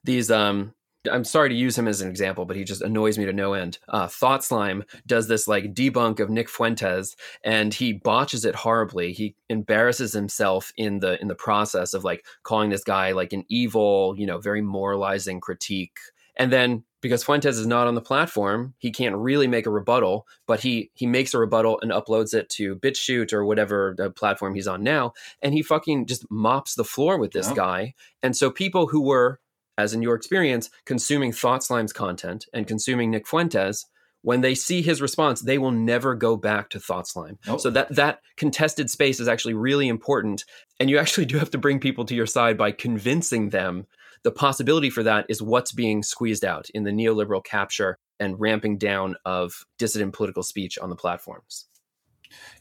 [0.03, 0.73] These, um,
[1.11, 3.53] I'm sorry to use him as an example, but he just annoys me to no
[3.53, 3.77] end.
[3.87, 9.13] Uh, Thought Slime does this like debunk of Nick Fuentes, and he botches it horribly.
[9.13, 13.45] He embarrasses himself in the in the process of like calling this guy like an
[13.49, 15.99] evil, you know, very moralizing critique
[16.37, 20.27] and then because Fuentes is not on the platform, he can't really make a rebuttal,
[20.47, 24.55] but he he makes a rebuttal and uploads it to BitChute or whatever the platform
[24.55, 27.55] he's on now, and he fucking just mops the floor with this yeah.
[27.55, 27.93] guy.
[28.23, 29.39] And so people who were,
[29.77, 33.87] as in your experience, consuming Thought Slime's content and consuming Nick Fuentes
[34.23, 37.37] when they see his response, they will never go back to ThoughtSlime.
[37.47, 37.59] Nope.
[37.59, 40.45] So that that contested space is actually really important,
[40.79, 43.87] and you actually do have to bring people to your side by convincing them
[44.23, 48.77] the possibility for that is what's being squeezed out in the neoliberal capture and ramping
[48.77, 51.65] down of dissident political speech on the platforms.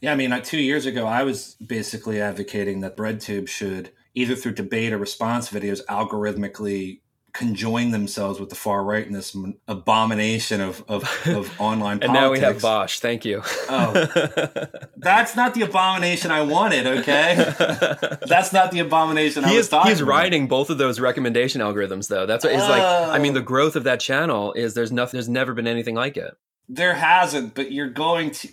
[0.01, 4.35] Yeah, I mean, like two years ago, I was basically advocating that BreadTube should either
[4.35, 7.01] through debate or response videos algorithmically
[7.33, 9.35] conjoin themselves with the far right in this
[9.67, 12.21] abomination of of, of online and politics.
[12.21, 12.99] now we have Vaush.
[12.99, 13.41] Thank you.
[13.69, 14.65] oh,
[14.97, 16.87] that's not the abomination I wanted.
[16.87, 17.35] Okay,
[18.27, 19.89] that's not the abomination he I was is, talking.
[19.91, 20.09] He's about.
[20.09, 22.25] writing both of those recommendation algorithms, though.
[22.25, 22.81] That's what is like.
[22.81, 23.43] I mean, the oh.
[23.43, 25.17] growth of that channel is there's nothing.
[25.17, 26.35] There's never been anything like it.
[26.67, 28.47] There hasn't, but you're going to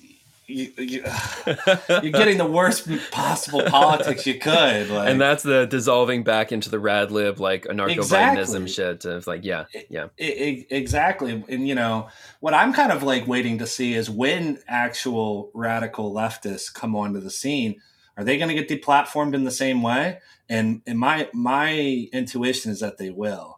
[0.48, 1.04] you, you,
[1.46, 4.88] are getting the worst possible politics you could.
[4.88, 5.10] Like.
[5.10, 8.68] And that's the dissolving back into the rad lib, like anarcho Bidenism exactly.
[8.68, 10.08] shit of like, yeah, yeah.
[10.16, 11.44] It, it, exactly.
[11.48, 12.08] And, you know,
[12.40, 17.20] what I'm kind of like waiting to see is when actual radical leftists come onto
[17.20, 17.80] the scene,
[18.16, 20.18] are they going to get deplatformed in the same way?
[20.48, 23.57] And, and my, my intuition is that they will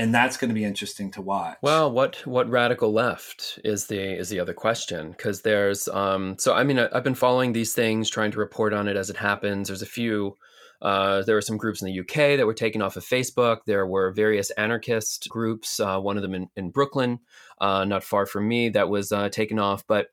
[0.00, 1.58] and that's going to be interesting to watch.
[1.60, 6.54] Well, what what radical left is the is the other question because there's um so
[6.54, 9.18] I mean I, have been following these things, trying to report on it as it
[9.18, 9.68] happens.
[9.68, 10.38] There's a few.
[10.80, 13.58] Uh, there were some groups in the UK that were taken off of Facebook.
[13.66, 15.78] There were various anarchist groups.
[15.78, 17.18] Uh, one of them in, in Brooklyn,
[17.60, 19.86] uh, not far from me, that was uh, taken off.
[19.86, 20.06] But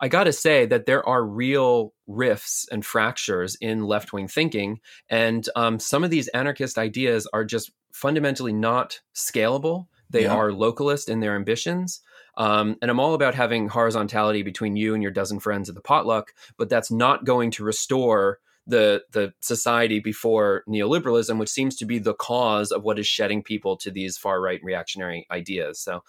[0.00, 4.80] I got to say that there are real rifts and fractures in left wing thinking.
[5.10, 9.86] And um, some of these anarchist ideas are just fundamentally not scalable.
[10.10, 10.34] They yeah.
[10.34, 12.02] are localist in their ambitions.
[12.36, 15.80] Um, and I'm all about having horizontality between you and your dozen friends at the
[15.80, 21.86] potluck, but that's not going to restore the the society before neoliberalism, which seems to
[21.86, 25.80] be the cause of what is shedding people to these far right reactionary ideas.
[25.80, 26.02] So,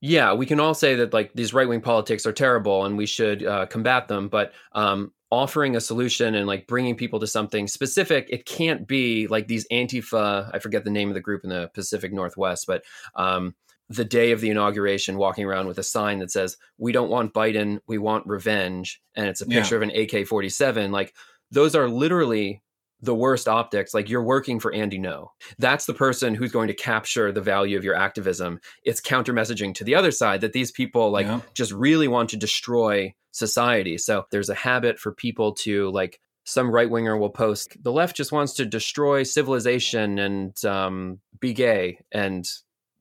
[0.00, 3.06] yeah, we can all say that like these right wing politics are terrible and we
[3.06, 7.66] should uh, combat them, but um, offering a solution and like bringing people to something
[7.66, 11.50] specific it can't be like these antifa i forget the name of the group in
[11.50, 12.82] the pacific northwest but
[13.16, 13.54] um,
[13.90, 17.34] the day of the inauguration walking around with a sign that says we don't want
[17.34, 19.76] biden we want revenge and it's a picture yeah.
[19.76, 21.14] of an ak-47 like
[21.50, 22.62] those are literally
[23.04, 25.32] the worst optics like you're working for Andy No.
[25.58, 28.60] that's the person who's going to capture the value of your activism.
[28.84, 31.40] It's counter messaging to the other side that these people like yeah.
[31.54, 33.98] just really want to destroy society.
[33.98, 38.16] So there's a habit for people to like some right winger will post the left
[38.16, 41.98] just wants to destroy civilization and um, be gay.
[42.12, 42.46] And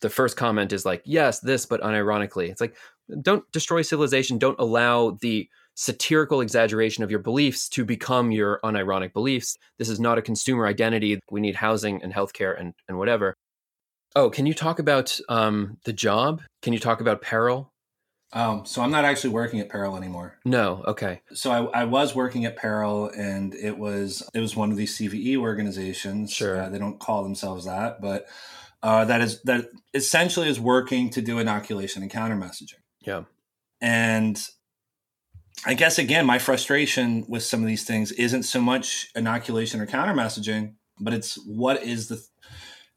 [0.02, 2.50] the first comment is like yes this but unironically.
[2.50, 2.76] It's like
[3.22, 4.38] don't destroy civilization.
[4.38, 9.58] Don't allow the satirical exaggeration of your beliefs to become your unironic beliefs.
[9.78, 11.20] This is not a consumer identity.
[11.32, 13.36] We need housing and healthcare and, and whatever.
[14.16, 16.42] Oh, can you talk about um, the job?
[16.62, 17.74] Can you talk about Peril?
[18.32, 20.40] Um, so I'm not actually working at Peril anymore.
[20.44, 21.22] No, okay.
[21.34, 24.98] So I, I, was working at Peril, and it was it was one of these
[24.98, 26.34] CVE organizations.
[26.34, 28.26] Sure, uh, they don't call themselves that, but
[28.82, 32.82] uh, that is that essentially is working to do inoculation and counter messaging.
[33.02, 33.24] Yeah,
[33.80, 34.44] and
[35.66, 39.86] I guess again, my frustration with some of these things isn't so much inoculation or
[39.86, 42.24] counter messaging, but it's what is the.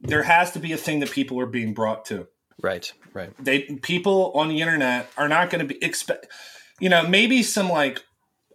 [0.00, 2.28] There has to be a thing that people are being brought to.
[2.62, 3.32] Right, right.
[3.42, 6.26] They people on the internet are not going to be expect.
[6.80, 8.02] You know, maybe some like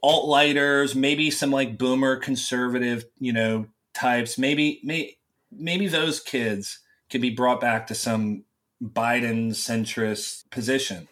[0.03, 4.37] alt lighters, maybe some like boomer conservative, you know, types.
[4.37, 5.17] Maybe, may,
[5.51, 8.43] maybe those kids can be brought back to some
[8.83, 11.07] Biden centrist position,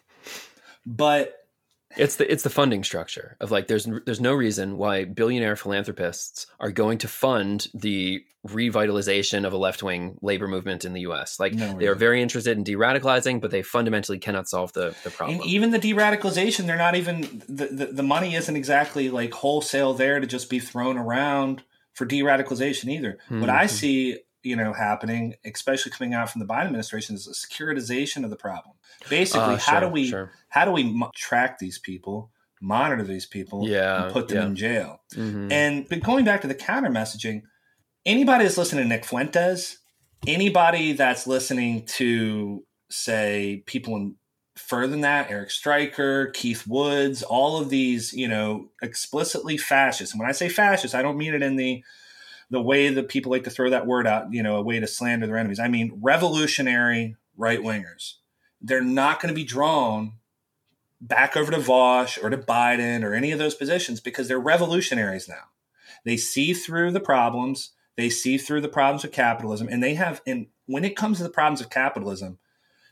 [0.86, 1.39] but
[1.98, 6.46] it's the it's the funding structure of like there's there's no reason why billionaire philanthropists
[6.60, 11.40] are going to fund the revitalization of a left wing labor movement in the U.S.
[11.40, 15.10] Like no they are very interested in de-radicalizing, but they fundamentally cannot solve the the
[15.10, 15.40] problem.
[15.40, 19.94] And even the de-radicalization, they're not even the, the, the money isn't exactly like wholesale
[19.94, 23.18] there to just be thrown around for de-radicalization either.
[23.26, 23.42] Mm-hmm.
[23.42, 23.76] What I mm-hmm.
[23.76, 28.30] see you know happening, especially coming out from the Biden administration, is a securitization of
[28.30, 28.76] the problem.
[29.10, 30.32] Basically, uh, sure, how do we sure.
[30.50, 32.32] how do we track these people,
[32.62, 34.46] monitor these people, yeah, and put them yeah.
[34.46, 35.02] in jail?
[35.14, 35.52] Mm-hmm.
[35.52, 37.44] And but going back to the counter messaging,
[38.06, 39.80] anybody that's listening to Nick Fuentes,
[40.28, 44.16] anybody that's listening to say people in
[44.60, 50.14] further than that, Eric Striker, Keith Woods, all of these, you know, explicitly fascist.
[50.14, 51.84] And when I say fascist, I don't mean it in the
[52.50, 54.88] the way that people like to throw that word out, you know, a way to
[54.88, 55.60] slander their enemies.
[55.60, 58.16] I mean revolutionary right wingers.
[58.62, 60.14] They're not going to be drawn
[61.02, 65.30] back over to Vaush or to Biden or any of those positions because they're revolutionaries
[65.30, 65.46] now.
[66.06, 70.22] They see through the problems, they see through the problems of capitalism, and they have,
[70.26, 72.40] and when it comes to the problems of capitalism,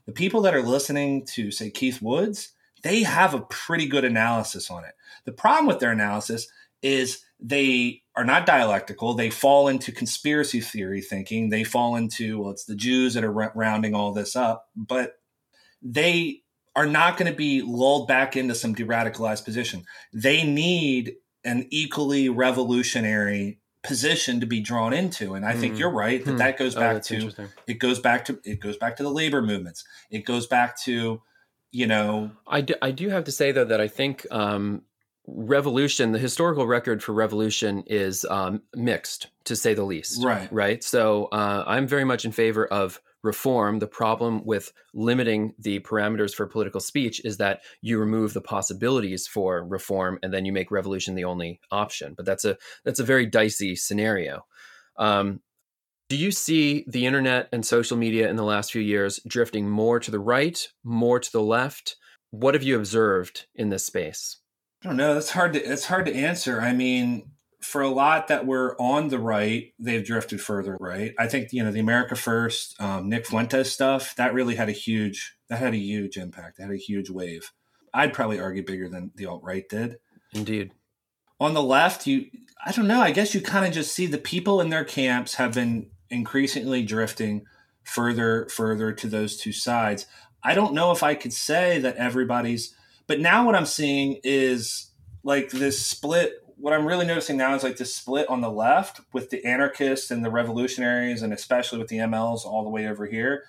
[0.05, 2.53] the people that are listening to, say, Keith Woods,
[2.83, 4.93] they have a pretty good analysis on it.
[5.25, 6.47] The problem with their analysis
[6.81, 9.13] is they are not dialectical.
[9.13, 11.49] They fall into conspiracy theory thinking.
[11.49, 15.19] They fall into, well, it's the Jews that are rounding all this up, but
[15.81, 16.41] they
[16.75, 19.85] are not going to be lulled back into some de radicalized position.
[20.13, 25.79] They need an equally revolutionary position to be drawn into and i think mm.
[25.79, 26.37] you're right that hmm.
[26.37, 29.09] that goes oh, back oh, to it goes back to it goes back to the
[29.09, 31.21] labor movements it goes back to
[31.71, 34.81] you know i do, I do have to say though that i think um,
[35.27, 40.83] revolution the historical record for revolution is um, mixed to say the least right right
[40.83, 46.33] so uh, i'm very much in favor of reform, the problem with limiting the parameters
[46.33, 50.71] for political speech is that you remove the possibilities for reform and then you make
[50.71, 52.13] revolution the only option.
[52.15, 54.45] But that's a that's a very dicey scenario.
[54.97, 55.41] Um,
[56.09, 59.99] do you see the internet and social media in the last few years drifting more
[59.99, 61.97] to the right, more to the left?
[62.31, 64.37] What have you observed in this space?
[64.83, 65.13] I don't know.
[65.13, 66.61] That's hard to it's hard to answer.
[66.61, 71.13] I mean, for a lot that were on the right, they've drifted further right.
[71.17, 74.73] I think you know the America First, um, Nick Fuentes stuff that really had a
[74.73, 76.57] huge that had a huge impact.
[76.57, 77.51] That had a huge wave.
[77.93, 79.97] I'd probably argue bigger than the alt right did.
[80.33, 80.71] Indeed.
[81.39, 82.27] On the left, you
[82.65, 83.01] I don't know.
[83.01, 86.83] I guess you kind of just see the people in their camps have been increasingly
[86.83, 87.45] drifting
[87.83, 90.05] further further to those two sides.
[90.43, 92.73] I don't know if I could say that everybody's,
[93.07, 94.91] but now what I'm seeing is
[95.23, 99.01] like this split what I'm really noticing now is like this split on the left
[99.13, 103.05] with the anarchists and the revolutionaries, and especially with the MLs all the way over
[103.05, 103.43] here.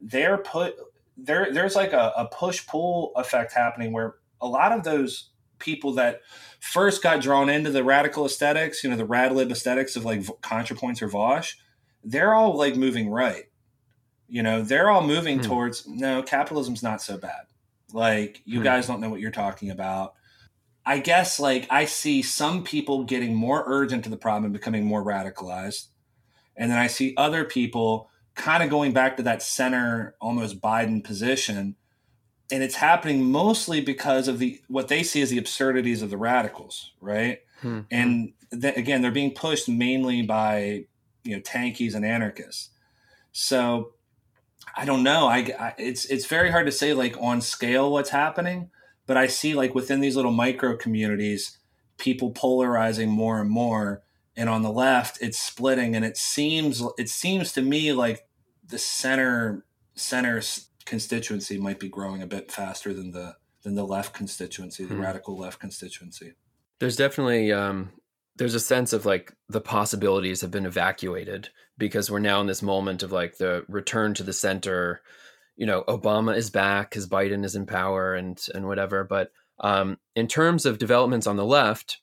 [0.00, 0.74] They're put
[1.16, 1.52] there.
[1.52, 6.22] There's like a, a push pull effect happening where a lot of those people that
[6.58, 10.22] first got drawn into the radical aesthetics, you know, the rad lib aesthetics of like
[10.22, 11.54] ContraPoints or Vaush,
[12.02, 13.44] they're all like moving right.
[14.26, 15.44] You know, they're all moving hmm.
[15.44, 17.44] towards no, capitalism's not so bad.
[17.94, 18.64] Like you hmm.
[18.64, 20.14] guys don't know what you're talking about
[20.86, 24.84] I guess like I see some people getting more urgent to the problem and becoming
[24.84, 25.86] more radicalized.
[26.56, 31.02] And then I see other people kind of going back to that center almost Biden
[31.02, 31.76] position.
[32.50, 36.18] And it's happening mostly because of the what they see as the absurdities of the
[36.18, 37.40] radicals, right?
[37.60, 37.80] Hmm.
[37.90, 40.84] And th- again, they're being pushed mainly by
[41.22, 42.68] you know tankies and anarchists.
[43.32, 43.93] So
[44.76, 45.26] I don't know.
[45.28, 48.70] I, I it's it's very hard to say like on scale what's happening
[49.06, 51.58] but I see like within these little micro communities,
[51.98, 54.02] people polarizing more and more.
[54.36, 58.26] And on the left, it's splitting, and it seems it seems to me like
[58.66, 60.42] the center center
[60.84, 65.02] constituency might be growing a bit faster than the than the left constituency, the hmm.
[65.02, 66.34] radical left constituency.
[66.80, 67.92] There's definitely um,
[68.36, 72.62] there's a sense of like the possibilities have been evacuated because we're now in this
[72.62, 75.02] moment of like the return to the center
[75.56, 79.04] you know Obama is back because Biden is in power and and whatever.
[79.04, 79.30] But
[79.60, 82.00] um, in terms of developments on the left,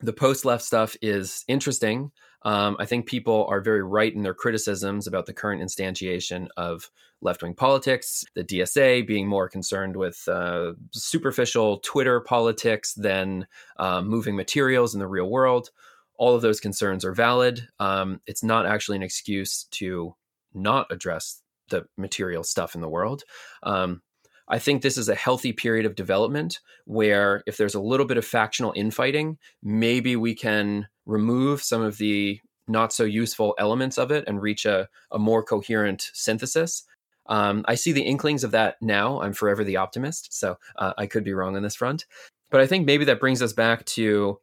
[0.00, 2.12] the post left stuff is interesting.
[2.42, 6.90] Um, I think people are very right in their criticisms about the current instantiation of
[7.20, 13.46] left wing politics, the DSA being more concerned with uh, superficial Twitter politics than
[13.78, 15.70] uh, moving materials in the real world.
[16.16, 17.68] All of those concerns are valid.
[17.78, 20.14] Um, it's not actually an excuse to
[20.54, 23.22] not address the material stuff in the world.
[23.62, 24.02] Um,
[24.48, 28.16] I think this is a healthy period of development where if there's a little bit
[28.16, 34.10] of factional infighting, maybe we can remove some of the not so useful elements of
[34.10, 36.84] it and reach a, a more coherent synthesis.
[37.26, 39.20] Um, I see the inklings of that now.
[39.20, 42.06] I'm forever the optimist, so uh, I could be wrong on this front.
[42.50, 44.40] But I think maybe that brings us back to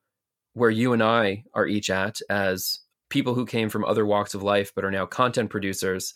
[0.53, 4.43] where you and I are each at as people who came from other walks of
[4.43, 6.13] life but are now content producers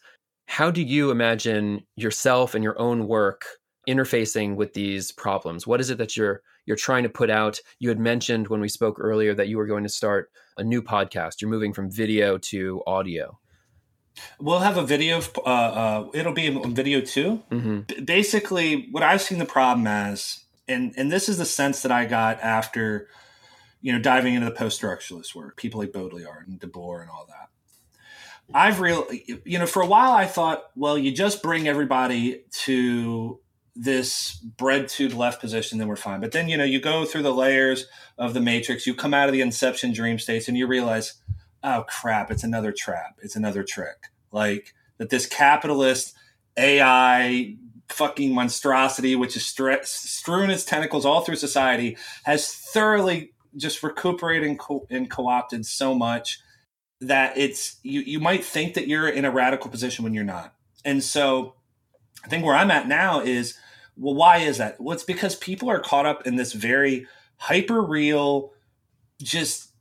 [0.52, 3.46] how do you imagine yourself and your own work
[3.88, 5.66] interfacing with these problems?
[5.66, 7.60] What is it that you're you're trying to put out?
[7.80, 10.82] You had mentioned when we spoke earlier that you were going to start a new
[10.82, 11.42] podcast.
[11.42, 13.40] You're moving from video to audio.
[14.40, 15.22] We'll have a video.
[15.38, 17.44] Uh, uh, it'll be a video too.
[17.50, 18.04] Mm-hmm.
[18.04, 22.06] basically, what I've seen the problem as, and and this is the sense that I
[22.06, 23.08] got after,
[23.82, 27.52] you know, diving into the post-structuralist work, people like Baudrillard and Debord and all that
[28.54, 33.40] I've really, you know, for a while I thought, well, you just bring everybody to
[33.76, 36.20] this bread tube left position, then we're fine.
[36.20, 37.86] But then, you know, you go through the layers
[38.18, 41.14] of the matrix, you come out of the inception dream states, and you realize,
[41.64, 44.08] oh crap, it's another trap, it's another trick.
[44.32, 46.14] Like that this capitalist
[46.58, 47.56] AI
[47.90, 54.48] fucking monstrosity, which is stre- strewn its tentacles all through society, has thoroughly just recuperated
[54.48, 56.40] and, co- and co-opted so much
[57.02, 60.54] that it's you you might think that you're in a radical position when you're not.
[60.86, 61.56] And so
[62.24, 63.58] I think where I'm at now is
[63.98, 64.80] Well, why is that?
[64.80, 67.08] Well, it's because people are caught up in this very
[67.38, 68.54] hyper real,
[69.22, 69.72] just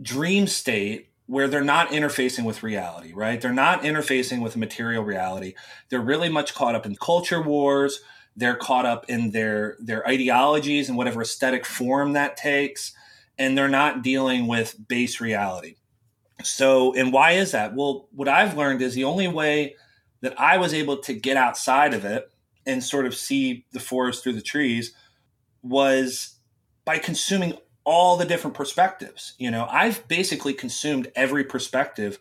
[0.00, 3.40] dream state where they're not interfacing with reality, right?
[3.40, 5.54] They're not interfacing with material reality.
[5.90, 8.00] They're really much caught up in culture wars.
[8.34, 12.92] They're caught up in their their ideologies and whatever aesthetic form that takes,
[13.36, 15.76] and they're not dealing with base reality.
[16.44, 17.74] So, and why is that?
[17.74, 19.74] Well, what I've learned is the only way
[20.20, 22.30] that I was able to get outside of it
[22.66, 24.92] and sort of see the forest through the trees
[25.62, 26.36] was
[26.84, 27.54] by consuming
[27.84, 29.34] all the different perspectives.
[29.38, 32.18] You know, I've basically consumed every perspective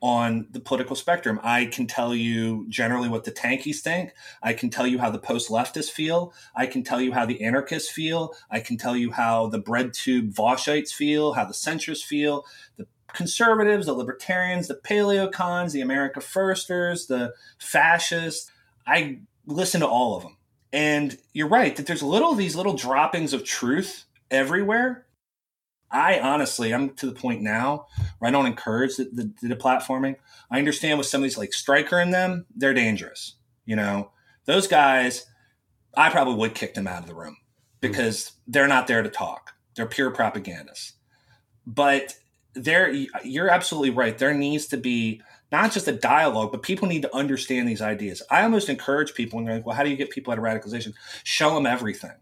[0.00, 1.40] on the political spectrum.
[1.42, 4.12] I can tell you generally what the tankies think.
[4.42, 6.32] I can tell you how the post leftists feel.
[6.54, 8.34] I can tell you how the anarchists feel.
[8.50, 12.44] I can tell you how the bread tube Vaushites feel, how the centrists feel,
[12.76, 18.50] the conservatives, the libertarians, the paleocons, the America Firsters, the fascists.
[18.86, 20.36] I listen to all of them.
[20.72, 25.06] And you're right that there's little these little droppings of truth everywhere.
[25.90, 27.86] I honestly, I'm to the point now
[28.18, 30.16] where I don't encourage the, the, the platforming.
[30.50, 33.36] I understand with some of these like Striker in them, they're dangerous.
[33.64, 34.10] You know,
[34.44, 35.26] those guys,
[35.96, 37.38] I probably would kick them out of the room
[37.80, 39.52] because they're not there to talk.
[39.76, 40.94] They're pure propagandists.
[41.66, 42.16] But
[42.54, 42.92] there,
[43.24, 44.16] you're absolutely right.
[44.16, 48.22] There needs to be not just a dialogue, but people need to understand these ideas.
[48.30, 50.44] I almost encourage people when they're like, well, how do you get people out of
[50.44, 50.94] radicalization?
[51.24, 52.16] Show them everything.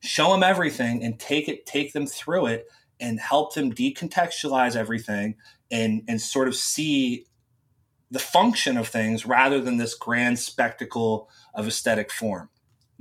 [0.00, 2.66] Show them everything and take it, take them through it
[3.00, 5.36] and help them decontextualize everything
[5.70, 7.26] and and sort of see
[8.10, 12.50] the function of things rather than this grand spectacle of aesthetic form.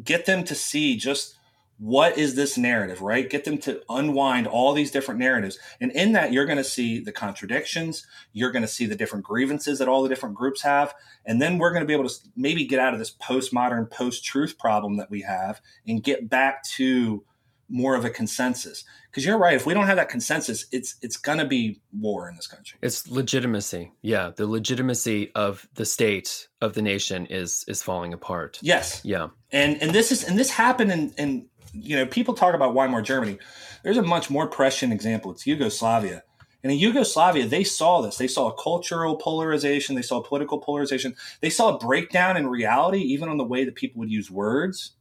[0.02, 1.36] Get them to see just
[1.82, 3.27] what is this narrative, right?
[3.27, 5.57] Get them to unwind all these different narratives.
[5.79, 8.05] And in that, you're going to see the contradictions.
[8.34, 10.93] You're going to see the different grievances that all the different groups have.
[11.25, 14.23] And then we're going to be able to maybe get out of this postmodern, post
[14.23, 17.23] truth problem that we have and get back to
[17.71, 21.15] more of a consensus because you're right if we don't have that consensus it's it's
[21.15, 26.49] going to be war in this country it's legitimacy yeah the legitimacy of the state
[26.59, 30.49] of the nation is is falling apart yes yeah and and this is and this
[30.49, 33.39] happened in in you know, people talk about Weimar Germany.
[33.84, 35.32] There's a much more prescient example.
[35.32, 36.24] It's Yugoslavia.
[36.63, 38.17] And in Yugoslavia, they saw this.
[38.17, 39.95] They saw a cultural polarization.
[39.95, 41.15] They saw political polarization.
[41.41, 44.91] They saw a breakdown in reality, even on the way that people would use words,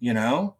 [0.00, 0.56] you know?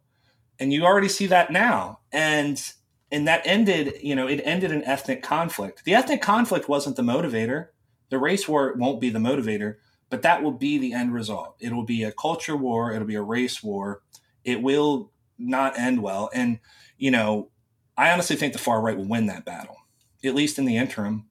[0.59, 1.99] And you already see that now.
[2.11, 2.61] And
[3.09, 5.85] and that ended, you know, it ended in ethnic conflict.
[5.85, 7.67] The ethnic conflict wasn't the motivator.
[8.09, 9.75] The race war won't be the motivator,
[10.09, 11.55] but that will be the end result.
[11.59, 14.01] It will be a culture war, it'll be a race war.
[14.43, 16.29] It will not end well.
[16.33, 16.59] And,
[16.97, 17.49] you know,
[17.97, 19.77] I honestly think the far right will win that battle,
[20.23, 21.25] at least in the interim.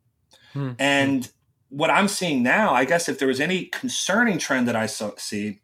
[0.53, 0.73] Hmm.
[0.79, 1.31] And
[1.69, 5.61] what I'm seeing now, I guess if there was any concerning trend that I see,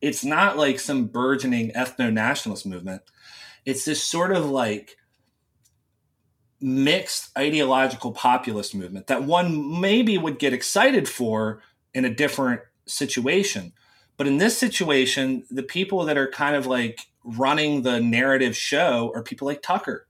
[0.00, 3.02] it's not like some burgeoning ethno nationalist movement.
[3.64, 4.96] It's this sort of like
[6.60, 11.60] mixed ideological populist movement that one maybe would get excited for
[11.94, 13.72] in a different situation.
[14.16, 19.12] But in this situation, the people that are kind of like running the narrative show
[19.14, 20.06] are people like Tucker.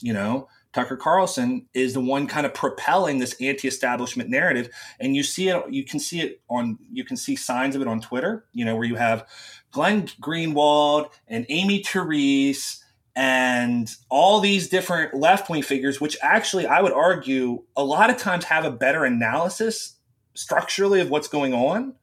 [0.00, 4.68] You know, Tucker Carlson is the one kind of propelling this anti-establishment narrative,
[5.00, 5.64] and you see it.
[5.70, 6.78] You can see it on.
[6.92, 8.44] You can see signs of it on Twitter.
[8.52, 9.26] You know, where you have
[9.72, 12.78] Glenn Greenwald and Aimee Terese
[13.16, 18.44] and all these different left-wing figures, which actually I would argue a lot of times
[18.44, 19.96] have a better analysis
[20.34, 21.94] structurally of what's going on.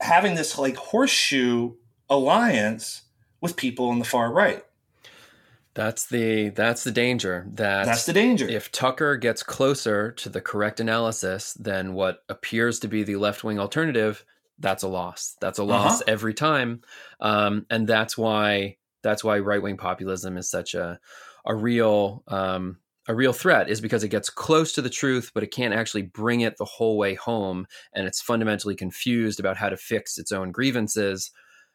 [0.00, 1.74] Having this like horseshoe
[2.10, 3.02] alliance
[3.40, 4.64] with people on the far right.
[5.74, 7.46] That's the that's the danger.
[7.54, 8.48] That that's the danger.
[8.48, 13.44] If Tucker gets closer to the correct analysis than what appears to be the left
[13.44, 14.24] wing alternative,
[14.58, 15.36] that's a loss.
[15.40, 16.10] That's a loss uh-huh.
[16.10, 16.80] every time,
[17.20, 20.98] um, and that's why that's why right wing populism is such a
[21.46, 25.44] a real um, a real threat is because it gets close to the truth, but
[25.44, 29.68] it can't actually bring it the whole way home, and it's fundamentally confused about how
[29.68, 31.30] to fix its own grievances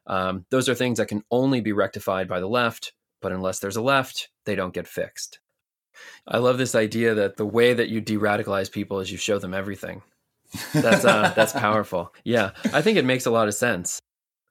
[0.07, 3.75] um, those are things that can only be rectified by the left, but unless there's
[3.75, 5.39] a left, they don't get fixed.
[6.27, 9.39] I love this idea that the way that you de radicalize people is you show
[9.39, 10.01] them everything.
[10.73, 12.13] That's uh, that's powerful.
[12.23, 13.99] Yeah, I think it makes a lot of sense.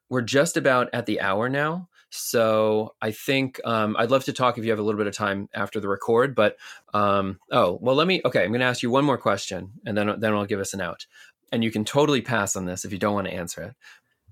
[0.08, 4.58] We're just about at the hour now, so I think um, I'd love to talk
[4.58, 6.34] if you have a little bit of time after the record.
[6.34, 6.56] But
[6.94, 8.20] um, oh, well, let me.
[8.24, 10.74] Okay, I'm going to ask you one more question, and then then I'll give us
[10.74, 11.06] an out.
[11.50, 13.74] And you can totally pass on this if you don't want to answer it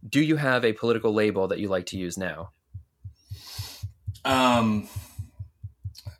[0.07, 2.51] do you have a political label that you like to use now?
[4.25, 4.89] Um,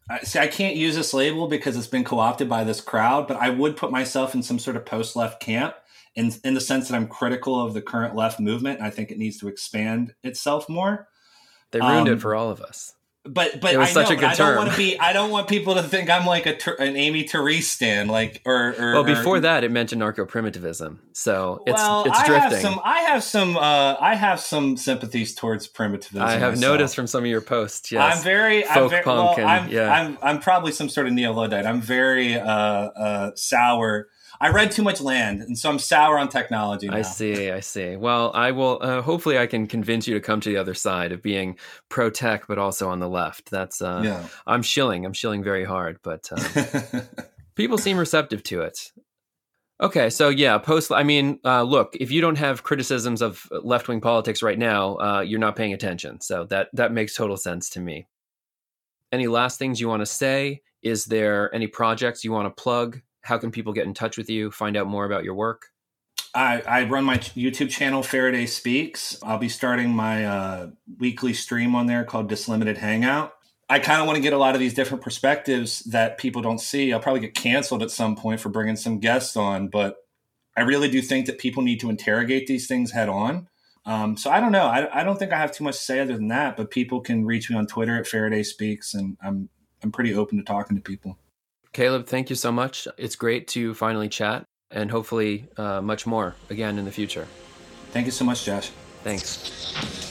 [0.09, 3.29] I, see, I can't use this label because it's been co opted by this crowd,
[3.29, 5.75] but I would put myself in some sort of post left camp.
[6.17, 8.81] in in the sense that I'm critical of the current left movement.
[8.81, 11.09] I think it needs to expand itself more.
[11.71, 12.93] They ruined um, it for all of us
[13.25, 14.99] but but it was I such know, a good I don't want to be.
[14.99, 18.75] I don't want people to think I'm like a an Aimee Terese stan, like or.
[18.79, 22.35] or well, before or, that, it mentioned narco primitivism, so it's well, it's drifting.
[22.35, 22.81] I have some.
[22.83, 23.57] I have some.
[23.59, 26.23] Uh, I have some sympathies towards primitivism.
[26.23, 26.73] I have myself.
[26.73, 27.93] noticed from some of your posts.
[27.93, 29.93] Yes, I'm very folk I'm very, punk, well, and, I'm, yeah.
[29.93, 31.67] I'm I'm probably some sort of neo luddite.
[31.67, 34.09] I'm very uh, uh, sour
[34.43, 36.89] I read too much Land, and so I'm sour on technology.
[36.89, 36.97] Now.
[36.97, 37.51] I see.
[37.51, 37.97] I see.
[37.97, 38.79] Well, I will.
[38.81, 41.59] Uh, hopefully, I can convince you to come to the other side of being
[41.91, 43.51] pro tech, but also on the left.
[43.51, 43.83] That's.
[43.83, 44.27] Uh, yeah.
[44.47, 45.05] I'm shilling.
[45.05, 47.01] I'm shilling very hard, but uh,
[47.55, 48.93] people seem receptive to it.
[49.81, 50.91] Okay, so yeah, post.
[50.91, 54.97] I mean, uh, look, if you don't have criticisms of left wing politics right now,
[54.97, 56.21] uh, you're not paying attention.
[56.23, 58.07] So that that makes total sense to me.
[59.13, 60.63] Any last things you want to say?
[60.83, 63.01] Is there any projects you want to plug?
[63.23, 65.69] How can people get in touch with you, find out more about your work?
[66.35, 69.19] I, I run my YouTube channel, Faraday Speaks.
[69.23, 73.33] I'll be starting my uh, weekly stream on there called Dislimited Hangout.
[73.69, 76.61] I kind of want to get a lot of these different perspectives that people don't
[76.61, 76.93] see.
[76.93, 79.97] I'll probably get canceled at some point for bringing some guests on, but
[80.57, 83.49] I really do think that people need to interrogate these things head on.
[83.87, 84.67] Um, so I don't know.
[84.67, 87.01] I, I don't think I have too much to say other than that, but people
[87.01, 89.49] can reach me on Twitter at Faraday Speaks, and I'm
[89.83, 91.17] I'm pretty open to talking to people.
[91.73, 92.89] Caleb, thank you so much.
[92.97, 97.27] It's great to finally chat and hopefully uh, much more again in the future.
[97.93, 98.71] Thank you so much, Josh.
[99.03, 100.10] Thanks.